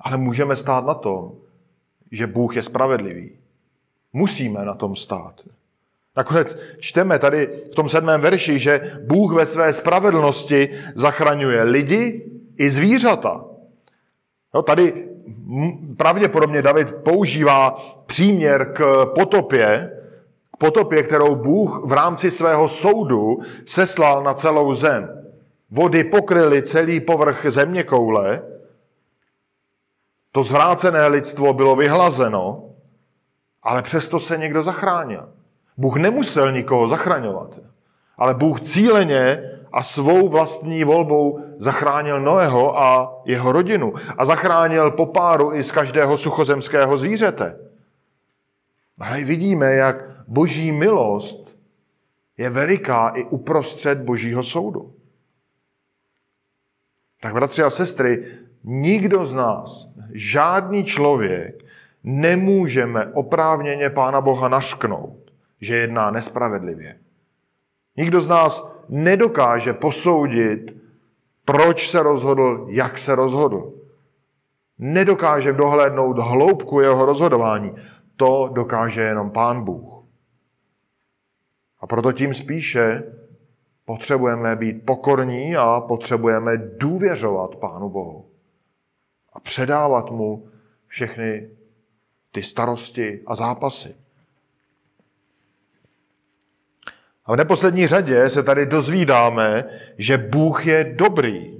[0.00, 1.32] Ale můžeme stát na tom,
[2.10, 3.43] že Bůh je spravedlivý.
[4.14, 5.40] Musíme na tom stát.
[6.16, 12.70] Nakonec čteme tady v tom sedmém verši, že Bůh ve své spravedlnosti zachraňuje lidi i
[12.70, 13.44] zvířata.
[14.54, 15.08] No, tady
[15.96, 17.70] pravděpodobně David používá
[18.06, 19.90] příměr k potopě,
[20.54, 25.24] k potopě, kterou Bůh v rámci svého soudu seslal na celou zem.
[25.70, 28.42] Vody pokryly celý povrch země koule,
[30.32, 32.73] to zvrácené lidstvo bylo vyhlazeno,
[33.64, 35.28] ale přesto se někdo zachránil.
[35.76, 37.58] Bůh nemusel nikoho zachraňovat,
[38.18, 43.92] ale Bůh cíleně a svou vlastní volbou zachránil Noého a jeho rodinu.
[44.18, 47.58] A zachránil popáru i z každého suchozemského zvířete.
[49.00, 51.58] Ale vidíme, jak boží milost
[52.38, 54.94] je veliká i uprostřed božího soudu.
[57.20, 58.24] Tak bratři a sestry,
[58.64, 61.63] nikdo z nás, žádný člověk,
[62.04, 67.00] nemůžeme oprávněně Pána Boha našknout, že jedná nespravedlivě.
[67.96, 70.76] Nikdo z nás nedokáže posoudit,
[71.44, 73.72] proč se rozhodl, jak se rozhodl.
[74.78, 77.74] Nedokáže dohlédnout hloubku jeho rozhodování.
[78.16, 80.04] To dokáže jenom Pán Bůh.
[81.80, 83.02] A proto tím spíše
[83.84, 88.30] potřebujeme být pokorní a potřebujeme důvěřovat Pánu Bohu.
[89.32, 90.48] A předávat mu
[90.86, 91.50] všechny
[92.34, 93.94] ty starosti a zápasy.
[97.26, 99.64] A v neposlední řadě se tady dozvídáme,
[99.98, 101.54] že Bůh je dobrý.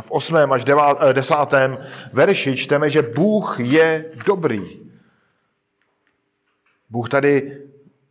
[0.00, 0.36] V 8.
[0.52, 1.34] až 10.
[1.52, 1.76] Eh,
[2.12, 4.62] verši čteme, že Bůh je dobrý.
[6.90, 7.58] Bůh tady,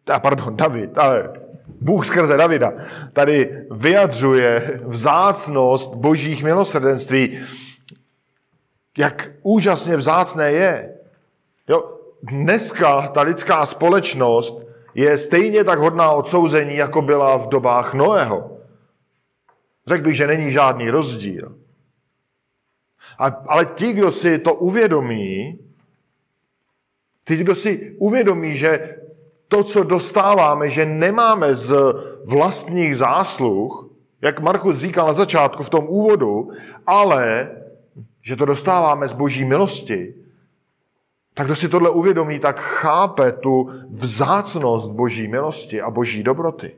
[0.08, 1.34] a pardon, David, ale
[1.82, 2.74] Bůh skrze Davida
[3.13, 7.39] tady vyjadřuje vzácnost božích milosrdenství,
[8.98, 10.94] jak úžasně vzácné je.
[11.68, 11.92] Jo,
[12.23, 18.57] dneska ta lidská společnost je stejně tak hodná odsouzení, jako byla v dobách Noého.
[19.88, 21.55] Řekl bych, že není žádný rozdíl.
[23.19, 25.59] A, ale ti, kdo si to uvědomí,
[27.25, 28.97] ti, kdo si uvědomí, že
[29.47, 31.75] to, co dostáváme, že nemáme z
[32.25, 33.89] vlastních zásluh,
[34.21, 36.49] jak Markus říkal na začátku v tom úvodu,
[36.88, 37.51] ale
[38.21, 40.22] že to dostáváme z boží milosti,
[41.34, 46.72] tak kdo si tohle uvědomí, tak chápe tu vzácnost boží milosti a boží dobroty.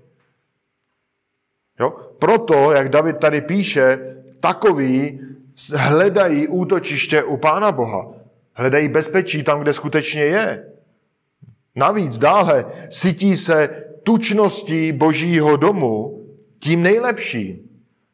[1.80, 1.94] Jo?
[2.20, 5.20] Proto, jak David tady píše, takový
[5.76, 8.12] hledají útočiště u Pána Boha.
[8.54, 10.65] Hledají bezpečí tam, kde skutečně je.
[11.76, 16.26] Navíc dále sytí se tučností božího domu
[16.60, 17.60] tím nejlepším.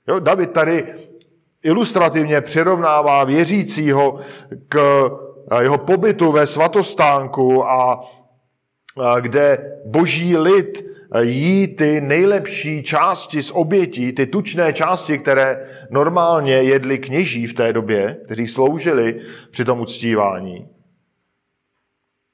[0.07, 0.93] Jo, David tady
[1.63, 4.19] ilustrativně přirovnává věřícího
[4.67, 5.09] k
[5.61, 8.09] jeho pobytu ve svatostánku a
[9.19, 10.85] kde boží lid
[11.21, 17.73] jí ty nejlepší části z obětí, ty tučné části, které normálně jedli kněží v té
[17.73, 19.15] době, kteří sloužili
[19.51, 20.67] při tom uctívání.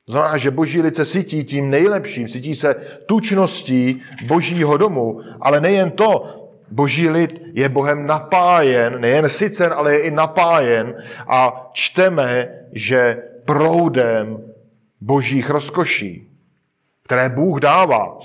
[0.09, 5.91] Znamená, že boží lid se sytí tím nejlepším, sytí se tučností božího domu, ale nejen
[5.91, 10.95] to, boží lid je Bohem napájen, nejen sycen, ale je i napájen
[11.27, 14.37] a čteme, že proudem
[15.01, 16.27] božích rozkoší,
[17.03, 18.19] které Bůh dává.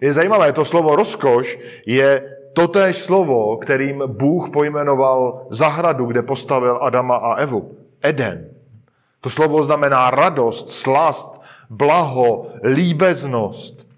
[0.00, 7.16] Je zajímavé, to slovo rozkoš je totéž slovo, kterým Bůh pojmenoval zahradu, kde postavil Adama
[7.16, 7.76] a Evu.
[8.02, 8.50] Eden.
[9.20, 13.89] To slovo znamená radost, slast, blaho, líbeznost.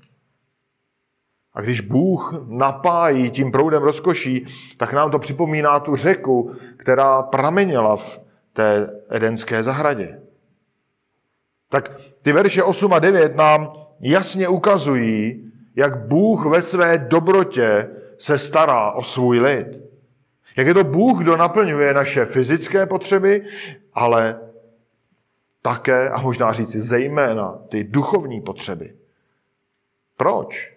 [1.55, 7.97] A když Bůh napájí tím proudem rozkoší, tak nám to připomíná tu řeku, která pramenila
[7.97, 8.21] v
[8.53, 10.21] té edenské zahradě.
[11.69, 18.39] Tak ty verše 8 a 9 nám jasně ukazují, jak Bůh ve své dobrotě se
[18.39, 19.81] stará o svůj lid.
[20.57, 23.45] Jak je to Bůh, kdo naplňuje naše fyzické potřeby,
[23.93, 24.41] ale
[25.63, 28.95] také, a možná říci zejména, ty duchovní potřeby.
[30.17, 30.72] Proč?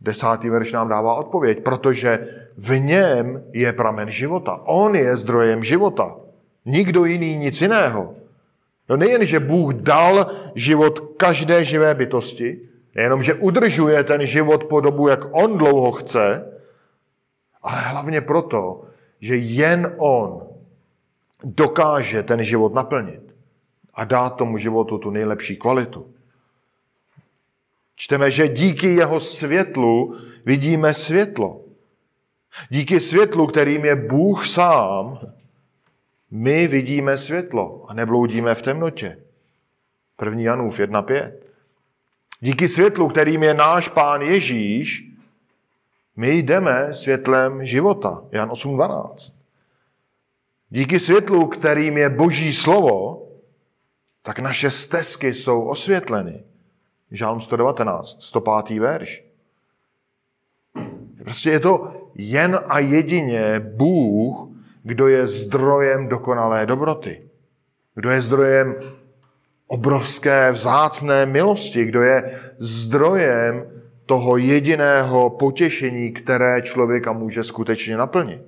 [0.00, 4.60] Desátý verš nám dává odpověď, protože v něm je pramen života.
[4.64, 6.16] On je zdrojem života.
[6.64, 8.14] Nikdo jiný, nic jiného.
[8.88, 12.60] No nejen, že Bůh dal život každé živé bytosti,
[12.94, 16.52] nejenom, že udržuje ten život po dobu, jak on dlouho chce,
[17.62, 18.84] ale hlavně proto,
[19.20, 20.42] že jen on
[21.44, 23.34] dokáže ten život naplnit
[23.94, 26.06] a dát tomu životu tu nejlepší kvalitu.
[27.96, 31.64] Čteme, že díky jeho světlu vidíme světlo.
[32.68, 35.18] Díky světlu, kterým je Bůh sám,
[36.30, 39.18] my vidíme světlo a nebloudíme v temnotě.
[40.24, 40.40] 1.
[40.40, 41.32] Janův 1.5.
[42.40, 45.04] Díky světlu, kterým je náš pán Ježíš,
[46.16, 48.24] my jdeme světlem života.
[48.32, 49.34] Jan 8.12.
[50.70, 53.22] Díky světlu, kterým je Boží slovo,
[54.22, 56.44] tak naše stezky jsou osvětleny.
[57.10, 58.78] Žálm 119, 105.
[58.78, 59.24] verš.
[61.18, 64.48] Prostě je to jen a jedině Bůh,
[64.82, 67.28] kdo je zdrojem dokonalé dobroty.
[67.94, 68.74] Kdo je zdrojem
[69.66, 73.66] obrovské vzácné milosti, kdo je zdrojem
[74.06, 78.42] toho jediného potěšení, které člověka může skutečně naplnit.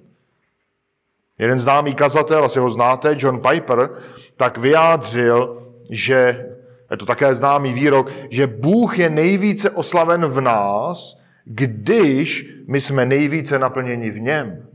[1.39, 3.91] Jeden známý kazatel, asi ho znáte, John Piper,
[4.37, 6.49] tak vyjádřil, že,
[6.91, 13.07] je to také známý výrok, že Bůh je nejvíce oslaven v nás, když my jsme
[13.07, 14.69] nejvíce naplněni v něm.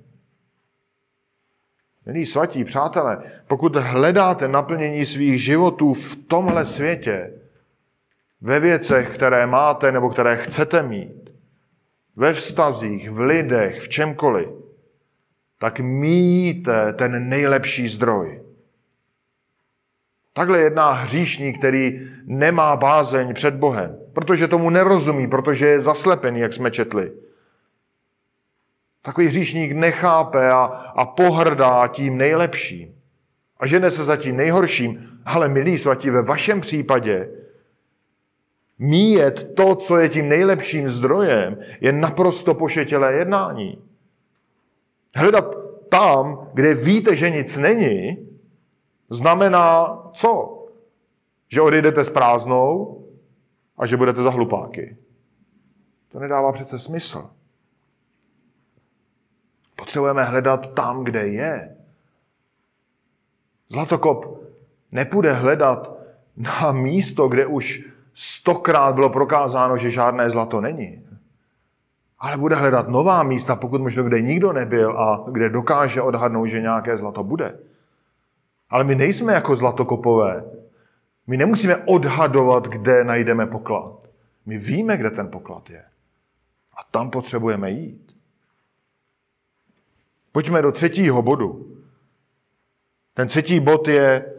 [2.06, 7.32] Milí svatí, přátelé, pokud hledáte naplnění svých životů v tomhle světě,
[8.42, 11.34] ve věcech, které máte nebo které chcete mít,
[12.16, 14.50] ve vztazích, v lidech, v čemkoliv,
[15.60, 18.42] tak míjíte ten nejlepší zdroj.
[20.34, 26.54] Takhle jedná hříšník, který nemá bázeň před Bohem, protože tomu nerozumí, protože je zaslepený, jak
[26.54, 27.12] jsme četli.
[29.02, 30.64] Takový hříšník nechápe a,
[30.96, 32.96] a pohrdá tím nejlepším.
[33.58, 35.10] A žene se za tím nejhorším.
[35.26, 37.30] Ale milí svatí, ve vašem případě
[38.80, 43.84] míjet to, co je tím nejlepším zdrojem, je naprosto pošetělé jednání.
[45.16, 45.56] Hledat
[45.90, 48.28] tam, kde víte, že nic není,
[49.10, 50.60] znamená co?
[51.48, 53.00] Že odejdete s prázdnou
[53.78, 54.98] a že budete za hlupáky.
[56.12, 57.30] To nedává přece smysl.
[59.76, 61.76] Potřebujeme hledat tam, kde je.
[63.70, 64.44] Zlatokop
[64.92, 65.94] nepůjde hledat
[66.38, 71.08] na místo, kde už stokrát bylo prokázáno, že žádné zlato není.
[72.20, 76.62] Ale bude hledat nová místa, pokud možno kde nikdo nebyl a kde dokáže odhadnout, že
[76.62, 77.60] nějaké zlato bude.
[78.74, 80.44] Ale my nejsme jako zlatokopové.
[81.28, 84.10] My nemusíme odhadovat, kde najdeme poklad.
[84.46, 85.84] My víme, kde ten poklad je.
[86.78, 88.16] A tam potřebujeme jít.
[90.32, 91.78] Pojďme do třetího bodu.
[93.14, 94.34] Ten třetí bod je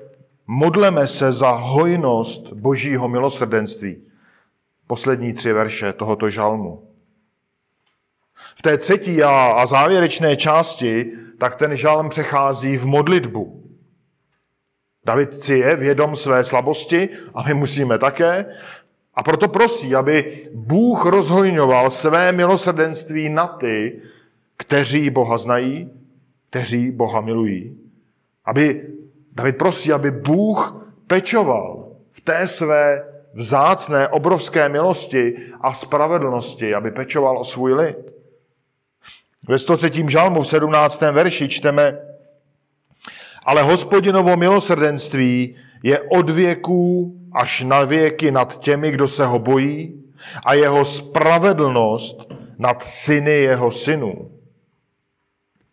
[0.47, 4.03] modleme se za hojnost božího milosrdenství.
[4.87, 6.89] Poslední tři verše tohoto žalmu.
[8.35, 13.64] V té třetí a závěrečné části tak ten žalm přechází v modlitbu.
[15.05, 18.47] David si je vědom své slabosti a my musíme také.
[19.15, 24.01] A proto prosí, aby Bůh rozhojňoval své milosrdenství na ty,
[24.57, 25.91] kteří Boha znají,
[26.51, 27.79] kteří Boha milují.
[28.45, 28.89] Aby,
[29.33, 37.39] David prosí, aby Bůh pečoval v té své vzácné, obrovské milosti a spravedlnosti, aby pečoval
[37.39, 38.15] o svůj lid.
[39.49, 40.05] Ve 103.
[40.09, 41.01] žalmu v 17.
[41.01, 41.99] verši čteme,
[43.45, 50.05] ale hospodinovo milosrdenství je od věků až na věky nad těmi, kdo se ho bojí,
[50.47, 54.31] a jeho spravedlnost nad syny jeho synů.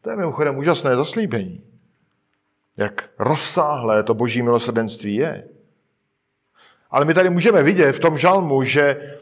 [0.01, 1.63] To je mimochodem úžasné zaslíbení.
[2.77, 5.47] Jak rozsáhlé to boží milosrdenství je.
[6.91, 9.17] Ale my tady můžeme vidět v tom žalmu, že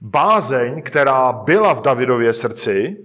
[0.00, 3.04] bázeň, která byla v Davidově srdci,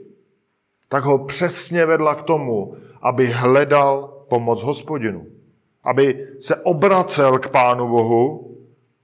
[0.90, 5.28] tak ho přesně vedla k tomu, aby hledal pomoc hospodinu.
[5.84, 8.52] Aby se obracel k Pánu Bohu,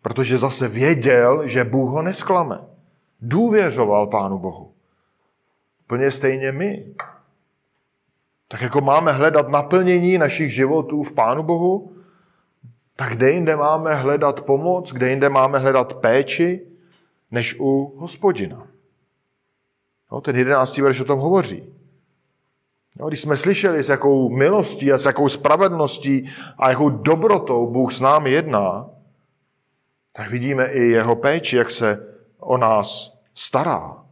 [0.02, 2.60] protože zase věděl, že Bůh ho nesklame.
[3.22, 4.72] Důvěřoval Pánu Bohu.
[5.88, 6.86] Plně stejně my.
[8.48, 11.96] Tak jako máme hledat naplnění našich životů v Pánu Bohu,
[12.96, 16.68] tak kde jinde máme hledat pomoc, kde jinde máme hledat péči,
[17.32, 18.68] než u hospodina.
[20.12, 21.81] No, ten jedenáctý verš o tom hovoří.
[23.00, 27.94] No, když jsme slyšeli, s jakou milostí a s jakou spravedlností a jakou dobrotou Bůh
[27.94, 28.90] s námi jedná,
[30.14, 34.06] tak vidíme i jeho péči, jak se o nás stará.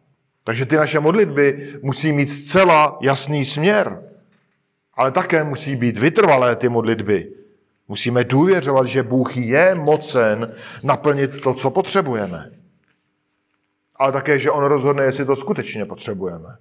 [0.44, 4.00] Takže ty naše modlitby musí mít zcela jasný směr,
[4.94, 7.34] ale také musí být vytrvalé ty modlitby.
[7.88, 10.54] Musíme důvěřovat, že Bůh je mocen
[10.84, 12.52] naplnit to, co potřebujeme.
[13.96, 16.58] Ale také, že On rozhodne, jestli to skutečně potřebujeme.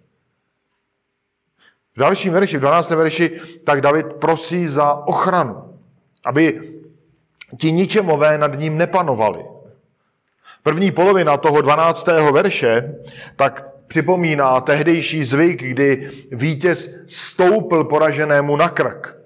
[1.99, 2.91] V dalším verši, v 12.
[2.91, 5.79] verši, tak David prosí za ochranu,
[6.25, 6.61] aby
[7.59, 9.45] ti ničemové nad ním nepanovali.
[10.63, 12.07] První polovina toho 12.
[12.33, 12.95] verše
[13.37, 19.19] tak připomíná tehdejší zvyk, kdy vítěz stoupil poraženému na krk.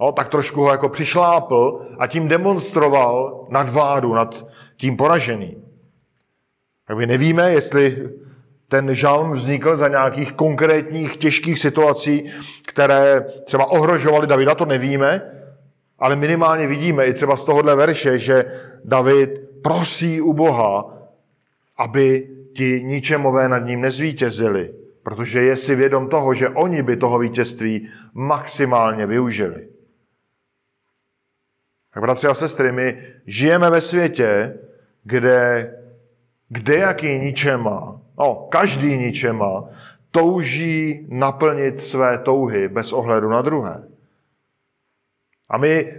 [0.00, 4.46] No, tak trošku ho jako přišlápl a tím demonstroval nadvládu nad
[4.76, 5.64] tím poraženým.
[6.86, 8.04] Tak my nevíme, jestli
[8.72, 12.32] ten žalm vznikl za nějakých konkrétních těžkých situací,
[12.66, 15.20] které třeba ohrožovaly Davida, to nevíme,
[15.98, 18.44] ale minimálně vidíme i třeba z tohohle verše, že
[18.84, 19.30] David
[19.62, 20.98] prosí u Boha,
[21.76, 27.18] aby ti ničemové nad ním nezvítězili, protože je si vědom toho, že oni by toho
[27.18, 29.68] vítězství maximálně využili.
[31.94, 34.58] Tak bratři a sestry, my žijeme ve světě,
[35.04, 35.70] kde
[36.48, 39.64] kde jaký ničema, no, každý ničema,
[40.10, 43.88] touží naplnit své touhy bez ohledu na druhé.
[45.48, 45.94] A my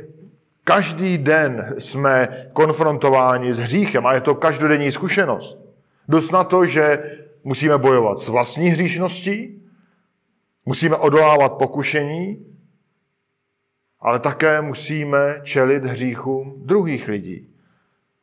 [0.63, 5.59] každý den jsme konfrontováni s hříchem a je to každodenní zkušenost.
[6.07, 7.03] Dost na to, že
[7.43, 9.61] musíme bojovat s vlastní hříšností,
[10.65, 12.45] musíme odolávat pokušení,
[13.99, 17.49] ale také musíme čelit hříchům druhých lidí.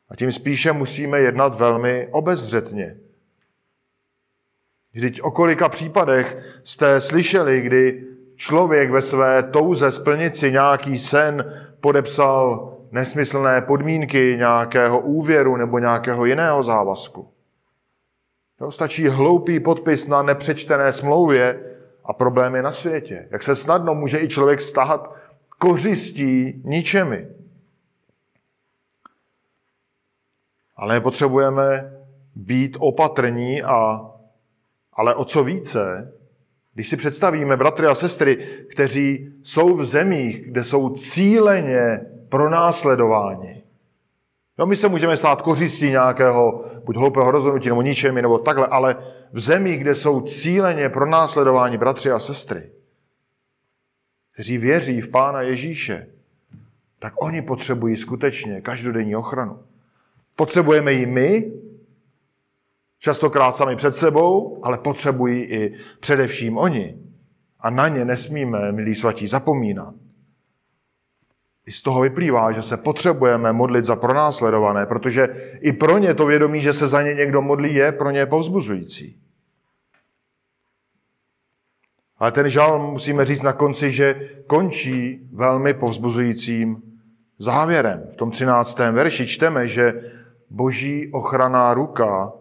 [0.09, 2.97] A tím spíše musíme jednat velmi obezřetně.
[4.93, 11.53] Vždyť o kolika případech jste slyšeli, kdy člověk ve své touze splnit si nějaký sen
[11.81, 17.29] podepsal nesmyslné podmínky nějakého úvěru nebo nějakého jiného závazku.
[18.57, 21.59] To stačí hloupý podpis na nepřečtené smlouvě
[22.05, 23.27] a problémy na světě.
[23.31, 25.15] Jak se snadno může i člověk stahat
[25.57, 27.27] kořistí ničemi.
[30.75, 31.93] Ale potřebujeme
[32.35, 34.10] být opatrní a
[34.93, 36.13] ale o co více,
[36.73, 38.37] když si představíme bratry a sestry,
[38.71, 43.63] kteří jsou v zemích, kde jsou cíleně pronásledováni.
[44.57, 48.95] No, my se můžeme stát kořistí nějakého buď hloupého rozhodnutí nebo ničemi nebo takhle, ale
[49.31, 52.71] v zemích, kde jsou cíleně pronásledováni bratři a sestry,
[54.33, 56.07] kteří věří v Pána Ježíše,
[56.99, 59.59] tak oni potřebují skutečně každodenní ochranu.
[60.35, 61.51] Potřebujeme ji my,
[63.01, 66.97] častokrát sami před sebou, ale potřebují i především oni.
[67.59, 69.95] A na ně nesmíme, milí svatí, zapomínat.
[71.65, 75.27] I z toho vyplývá, že se potřebujeme modlit za pronásledované, protože
[75.59, 79.17] i pro ně to vědomí, že se za ně někdo modlí, je pro ně povzbuzující.
[82.17, 86.81] Ale ten žal musíme říct na konci, že končí velmi povzbuzujícím
[87.39, 88.09] závěrem.
[88.13, 88.79] V tom 13.
[88.79, 89.93] verši čteme, že
[90.49, 92.33] boží ochranná ruka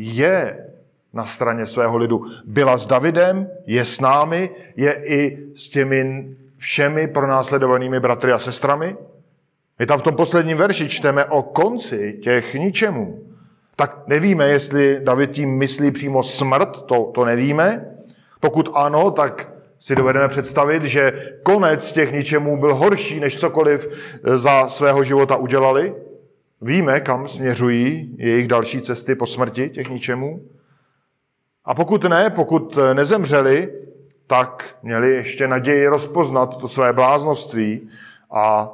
[0.00, 0.66] je
[1.12, 2.24] na straně svého lidu.
[2.44, 8.96] Byla s Davidem, je s námi, je i s těmi všemi pronásledovanými bratry a sestrami.
[9.78, 13.20] My tam v tom posledním verši čteme o konci těch ničemů.
[13.76, 17.86] Tak nevíme, jestli David tím myslí přímo smrt, to, to nevíme.
[18.40, 23.88] Pokud ano, tak si dovedeme představit, že konec těch ničemů byl horší, než cokoliv
[24.34, 25.94] za svého života udělali.
[26.60, 30.40] Víme, kam směřují jejich další cesty po smrti těch ničemů.
[31.64, 33.72] A pokud ne, pokud nezemřeli,
[34.26, 37.88] tak měli ještě naději rozpoznat to své bláznoství
[38.30, 38.70] a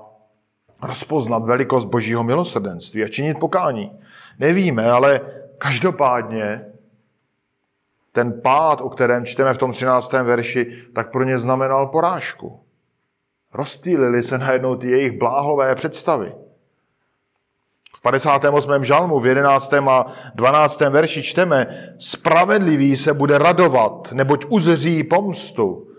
[0.83, 3.93] rozpoznat velikost božího milosrdenství a činit pokání.
[4.39, 5.21] Nevíme, ale
[5.59, 6.65] každopádně
[8.13, 10.13] ten pád, o kterém čteme v tom 13.
[10.13, 12.61] verši, tak pro ně znamenal porážku.
[13.55, 16.35] Rozptýlili se najednou ty jejich bláhové představy.
[18.07, 18.85] V 58.
[18.85, 19.75] žalmu v 11.
[19.75, 20.81] a 12.
[20.81, 21.67] verši čteme,
[21.99, 25.91] spravedlivý se bude radovat, neboť uzří pomstu.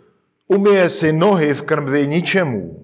[0.47, 2.84] Umije si nohy v krmvi ničemu.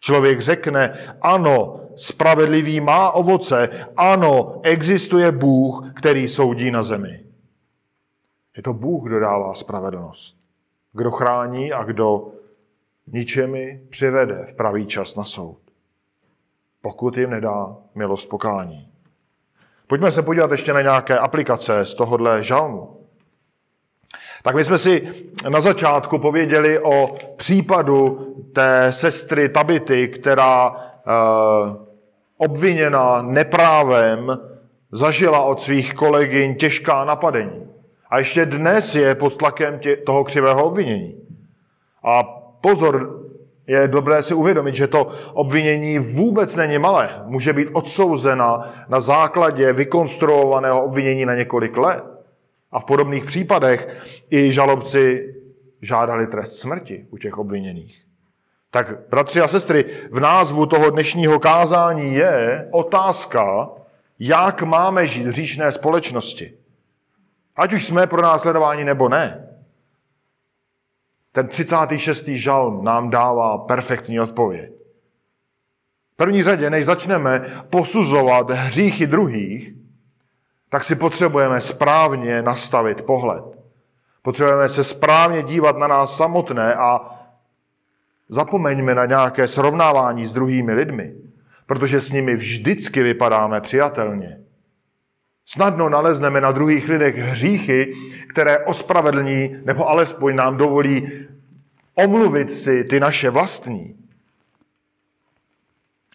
[0.00, 0.90] Člověk řekne,
[1.22, 7.24] ano, spravedlivý má ovoce, ano, existuje Bůh, který soudí na zemi.
[8.56, 10.36] Je to Bůh, kdo dává spravedlnost.
[10.92, 12.28] Kdo chrání a kdo
[13.06, 15.69] ničemi přivede v pravý čas na soud
[16.82, 18.88] pokud jim nedá milost pokání.
[19.86, 23.00] Pojďme se podívat ještě na nějaké aplikace z tohohle žalmu.
[24.42, 25.12] Tak my jsme si
[25.48, 28.18] na začátku pověděli o případu
[28.52, 31.10] té sestry Tabity, která eh,
[32.36, 34.38] obviněna neprávem
[34.92, 37.66] zažila od svých kolegyň těžká napadení.
[38.10, 41.14] A ještě dnes je pod tlakem toho křivého obvinění.
[42.04, 42.22] A
[42.60, 43.19] pozor,
[43.70, 47.22] je dobré si uvědomit, že to obvinění vůbec není malé.
[47.26, 52.04] Může být odsouzena na základě vykonstruovaného obvinění na několik let.
[52.72, 55.34] A v podobných případech i žalobci
[55.82, 58.02] žádali trest smrti u těch obviněných.
[58.70, 63.68] Tak, bratři a sestry, v názvu toho dnešního kázání je otázka,
[64.18, 66.52] jak máme žít v říšné společnosti.
[67.56, 69.49] Ať už jsme pro následování nebo ne.
[71.32, 72.28] Ten 36.
[72.28, 74.72] žalm nám dává perfektní odpověď.
[76.12, 79.74] V první řadě, než začneme posuzovat hříchy druhých,
[80.68, 83.44] tak si potřebujeme správně nastavit pohled.
[84.22, 87.00] Potřebujeme se správně dívat na nás samotné a
[88.28, 91.14] zapomeňme na nějaké srovnávání s druhými lidmi,
[91.66, 94.40] protože s nimi vždycky vypadáme přijatelně.
[95.52, 97.92] Snadno nalezneme na druhých lidech hříchy,
[98.28, 101.12] které ospravedlní nebo alespoň nám dovolí
[101.94, 103.94] omluvit si ty naše vlastní.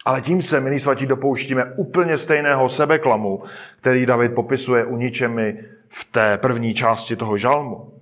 [0.04, 3.42] Ale tím se, milí svatí, dopouštíme úplně stejného sebeklamu,
[3.80, 7.92] který David popisuje u ničemi v té první části toho žalmu.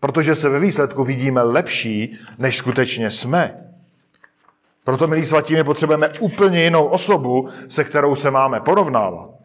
[0.00, 3.54] Protože se ve výsledku vidíme lepší, než skutečně jsme.
[4.84, 9.41] Proto, milí svatí, my potřebujeme úplně jinou osobu, se kterou se máme porovnávat.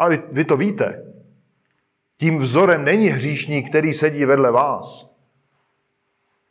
[0.00, 1.04] Ale vy, to víte.
[2.16, 5.10] Tím vzorem není hříšník, který sedí vedle vás.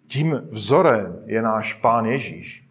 [0.08, 2.66] Tím vzorem je náš Pán Ježíš.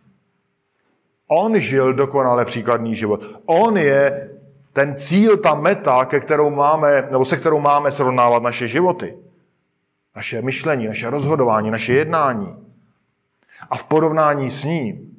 [1.29, 3.41] On žil dokonale příkladný život.
[3.47, 4.31] On je
[4.73, 9.19] ten cíl, ta meta, ke kterou máme, nebo se kterou máme srovnávat naše životy.
[10.17, 12.57] Naše myšlení, naše rozhodování, naše jednání.
[13.71, 15.18] A v porovnání s ním,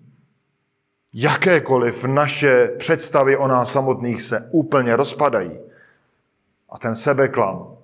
[1.13, 5.59] jakékoliv naše představy o nás samotných se úplně rozpadají.
[6.69, 7.77] A ten sebeklam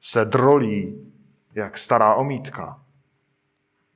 [0.00, 1.12] se drolí
[1.54, 2.80] jak stará omítka.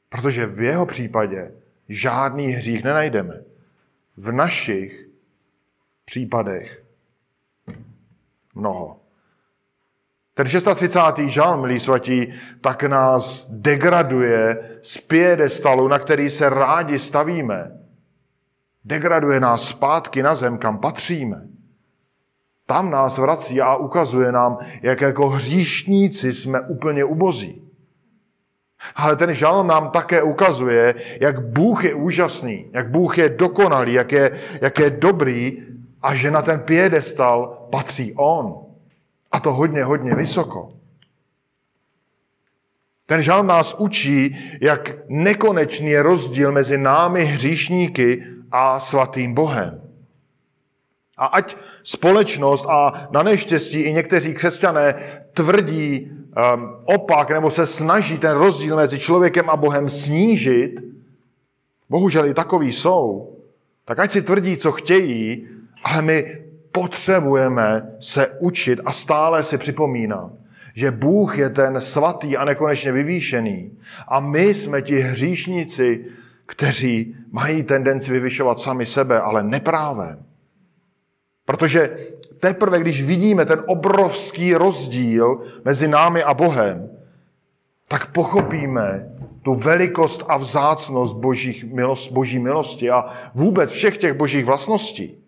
[0.09, 1.53] Protože v jeho případě
[1.89, 3.43] žádný hřích nenajdeme
[4.17, 5.07] v našich
[6.05, 6.85] případech
[8.55, 9.01] mnoho.
[10.35, 11.01] Ten 630.
[11.19, 17.86] žalm, milí svatí, tak nás degraduje z piedestalu, na který se rádi stavíme.
[18.87, 21.49] Degraduje nás zpátky na zem, kam patříme.
[22.67, 27.63] Tam nás vrací a ukazuje nám, jak jako hříšníci jsme úplně ubozí.
[28.95, 34.13] Ale ten žalm nám také ukazuje, jak Bůh je úžasný, jak Bůh je dokonalý, jak
[34.13, 34.31] je,
[34.61, 35.63] jak je dobrý
[36.03, 38.55] a že na ten piedestal patří On.
[39.33, 40.73] A to hodně, hodně vysoko.
[43.07, 49.81] Ten žalm nás učí, jak nekonečný je rozdíl mezi námi hříšníky a svatým Bohem.
[51.17, 54.95] A ať společnost a na neštěstí i někteří křesťané
[55.33, 60.73] tvrdí um, opak nebo se snaží ten rozdíl mezi člověkem a Bohem snížit,
[61.89, 63.37] bohužel i takový jsou,
[63.85, 65.49] tak ať si tvrdí, co chtějí,
[65.85, 66.39] ale my
[66.73, 70.33] potřebujeme se učit a stále si připomínat,
[70.75, 73.73] že Bůh je ten svatý a nekonečně vyvýšený.
[74.09, 76.05] A my jsme ti hříšníci,
[76.47, 80.25] kteří mají tendenci vyvyšovat sami sebe, ale neprávem.
[81.45, 81.97] Protože
[82.41, 86.91] teprve, když vidíme ten obrovský rozdíl mezi námi a Bohem,
[87.89, 89.09] tak pochopíme
[89.43, 95.23] tu velikost a vzácnost božích milost, boží milosti a vůbec všech těch božích vlastností.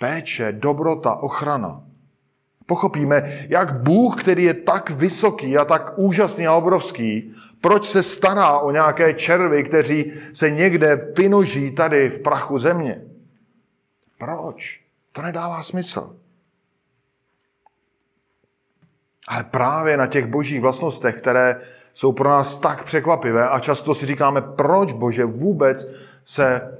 [0.00, 1.82] Péče, dobrota, ochrana.
[2.66, 7.34] Pochopíme, jak Bůh, který je tak vysoký a tak úžasný a obrovský,
[7.64, 13.02] proč se stará o nějaké červy, kteří se někde pinoží tady v prachu země.
[14.18, 14.84] Proč?
[15.12, 16.16] To nedává smysl.
[19.28, 21.60] Ale právě na těch božích vlastnostech, které
[21.94, 25.86] jsou pro nás tak překvapivé a často si říkáme, proč Bože vůbec
[26.24, 26.78] se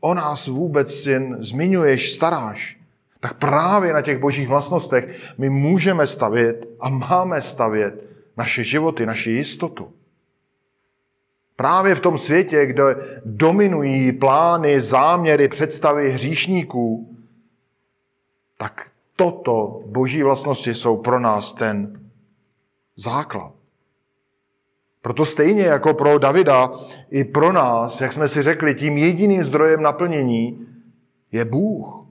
[0.00, 2.80] o nás vůbec syn zmiňuješ, staráš,
[3.20, 8.04] tak právě na těch božích vlastnostech my můžeme stavět a máme stavět
[8.36, 9.92] naše životy, naši jistotu.
[11.56, 12.82] Právě v tom světě, kde
[13.24, 17.16] dominují plány, záměry, představy hříšníků,
[18.58, 22.00] tak toto boží vlastnosti jsou pro nás ten
[22.96, 23.52] základ.
[25.02, 26.70] Proto stejně jako pro Davida,
[27.10, 30.66] i pro nás, jak jsme si řekli, tím jediným zdrojem naplnění
[31.32, 32.05] je Bůh.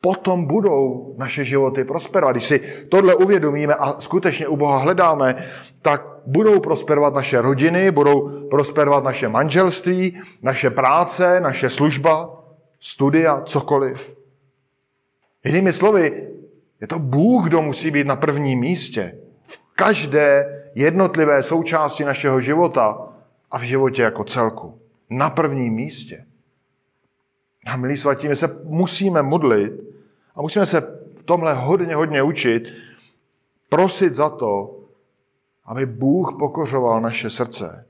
[0.00, 2.36] Potom budou naše životy prosperovat.
[2.36, 5.34] Když si tohle uvědomíme a skutečně u Boha hledáme,
[5.82, 12.42] tak budou prosperovat naše rodiny, budou prosperovat naše manželství, naše práce, naše služba,
[12.80, 14.16] studia, cokoliv.
[15.44, 16.28] Jinými slovy,
[16.80, 19.18] je to Bůh, kdo musí být na prvním místě.
[19.42, 23.08] V každé jednotlivé součásti našeho života
[23.50, 24.80] a v životě jako celku.
[25.10, 26.24] Na prvním místě.
[27.66, 29.72] A milí svatí, my se musíme modlit
[30.36, 30.80] a musíme se
[31.16, 32.72] v tomhle hodně, hodně učit,
[33.68, 34.76] prosit za to,
[35.64, 37.86] aby Bůh pokořoval naše srdce.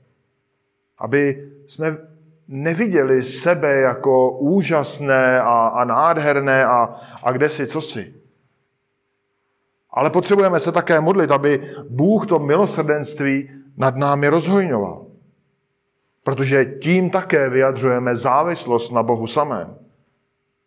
[0.97, 1.97] Aby jsme
[2.47, 6.89] neviděli sebe jako úžasné a, a nádherné a,
[7.23, 8.13] a kde si, co si.
[9.91, 15.05] Ale potřebujeme se také modlit, aby Bůh to milosrdenství nad námi rozhojňoval.
[16.23, 19.75] Protože tím také vyjadřujeme závislost na Bohu samém.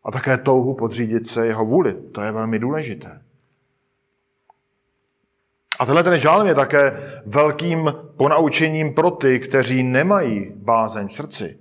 [0.05, 1.95] A také touhu podřídit se jeho vůli.
[1.95, 3.21] To je velmi důležité.
[5.79, 11.59] A tenhle ten žálm je také velkým ponaučením pro ty, kteří nemají bázeň v srdci.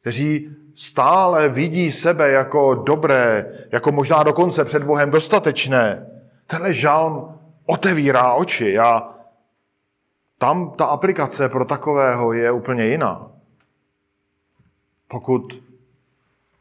[0.00, 6.06] Kteří stále vidí sebe jako dobré, jako možná dokonce před Bohem dostatečné.
[6.46, 9.14] Tenhle žálm otevírá oči a
[10.42, 13.30] tam ta aplikace pro takového je úplně jiná.
[15.08, 15.62] Pokud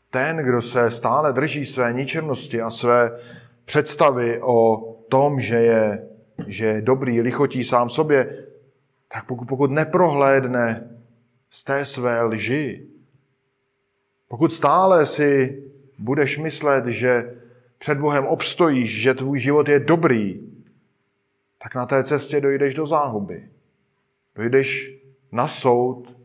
[0.09, 3.11] ten, kdo se stále drží své ničemnosti a své
[3.65, 4.77] představy o
[5.09, 6.07] tom, že je,
[6.47, 8.45] že je dobrý, lichotí sám sobě,
[9.13, 10.89] tak pokud, pokud neprohlédne
[11.49, 12.87] z té své lži,
[14.27, 15.63] pokud stále si
[15.99, 17.33] budeš myslet, že
[17.77, 20.39] před Bohem obstojíš, že tvůj život je dobrý,
[21.63, 23.49] tak na té cestě dojdeš do záhuby.
[24.41, 24.97] Dojdeš
[25.31, 26.17] na soud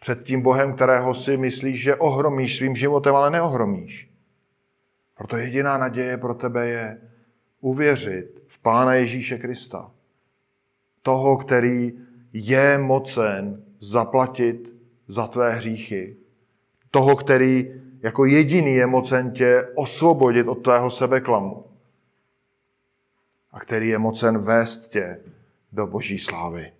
[0.00, 4.10] před tím Bohem, kterého si myslíš, že ohromíš svým životem, ale neohromíš.
[5.14, 7.00] Proto jediná naděje pro tebe je
[7.60, 9.90] uvěřit v Pána Ježíše Krista.
[11.02, 11.92] Toho, který
[12.32, 14.74] je mocen zaplatit
[15.06, 16.16] za tvé hříchy.
[16.90, 21.64] Toho, který jako jediný je mocen tě osvobodit od tvého sebeklamu.
[23.50, 25.20] A který je mocen vést tě
[25.72, 26.72] do boží slávy.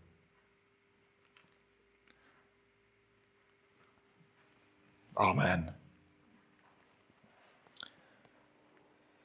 [5.22, 5.74] Amen.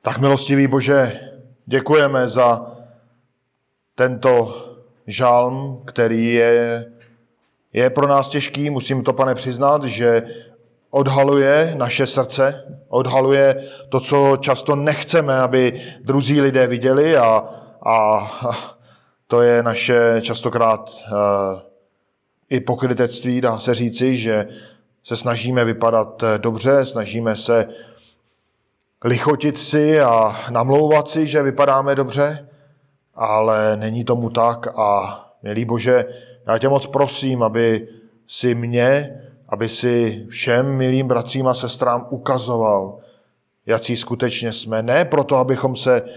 [0.01, 1.19] Tak milostivý Bože,
[1.65, 2.75] děkujeme za
[3.95, 4.55] tento
[5.07, 6.85] žalm, který je,
[7.73, 10.21] je pro nás těžký, musím to, pane, přiznat, že
[10.89, 13.55] odhaluje naše srdce, odhaluje
[13.89, 17.43] to, co často nechceme, aby druzí lidé viděli a,
[17.85, 18.27] a
[19.27, 21.59] to je naše častokrát uh,
[22.49, 24.47] i pokrytectví, dá se říci, že
[25.07, 27.65] se snažíme vypadat eh, dobře, snažíme se
[29.03, 32.49] lichotit si a namlouvat si, že vypadáme dobře,
[33.15, 36.05] ale není tomu tak a milý Bože,
[36.47, 37.87] já tě moc prosím, aby
[38.27, 42.99] si mě, aby si všem milým bratřím a sestrám ukazoval,
[43.65, 44.83] jaký skutečně jsme.
[44.83, 46.09] Ne proto, abychom se uh,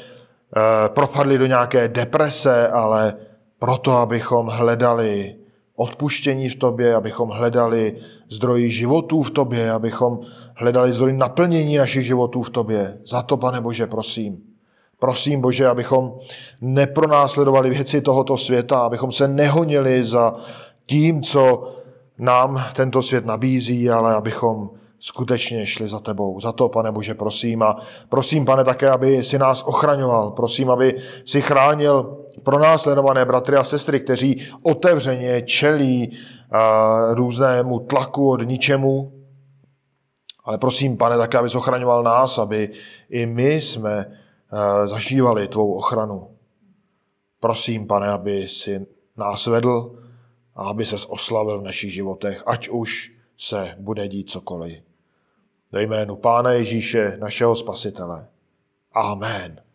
[0.88, 3.14] propadli do nějaké deprese, ale
[3.58, 5.36] proto, abychom hledali
[5.80, 7.96] odpuštění v tobě, abychom hledali
[8.28, 10.20] zdroji životů v tobě, abychom
[10.54, 12.98] hledali zdroji naplnění našich životů v tobě.
[13.06, 14.38] Za to, pane Bože, prosím.
[14.98, 16.12] Prosím, Bože, abychom
[16.60, 20.34] nepronásledovali věci tohoto světa, abychom se nehonili za
[20.86, 21.72] tím, co
[22.18, 26.40] nám tento svět nabízí, ale abychom skutečně šli za tebou.
[26.40, 27.62] Za to, pane Bože, prosím.
[27.62, 27.76] A
[28.08, 30.30] prosím, pane, také, aby si nás ochraňoval.
[30.30, 38.42] Prosím, aby si chránil pronásledované bratry a sestry, kteří otevřeně čelí uh, různému tlaku od
[38.42, 39.12] ničemu.
[40.44, 42.70] Ale prosím, pane, také, aby ochraňoval nás, aby
[43.10, 46.28] i my jsme uh, zažívali tvou ochranu.
[47.40, 49.98] Prosím, pane, aby si nás vedl
[50.56, 54.82] a aby ses oslavil v našich životech, ať už se bude dít cokoliv.
[55.72, 58.28] Ve jménu Pána Ježíše, našeho Spasitele.
[58.92, 59.69] Amen.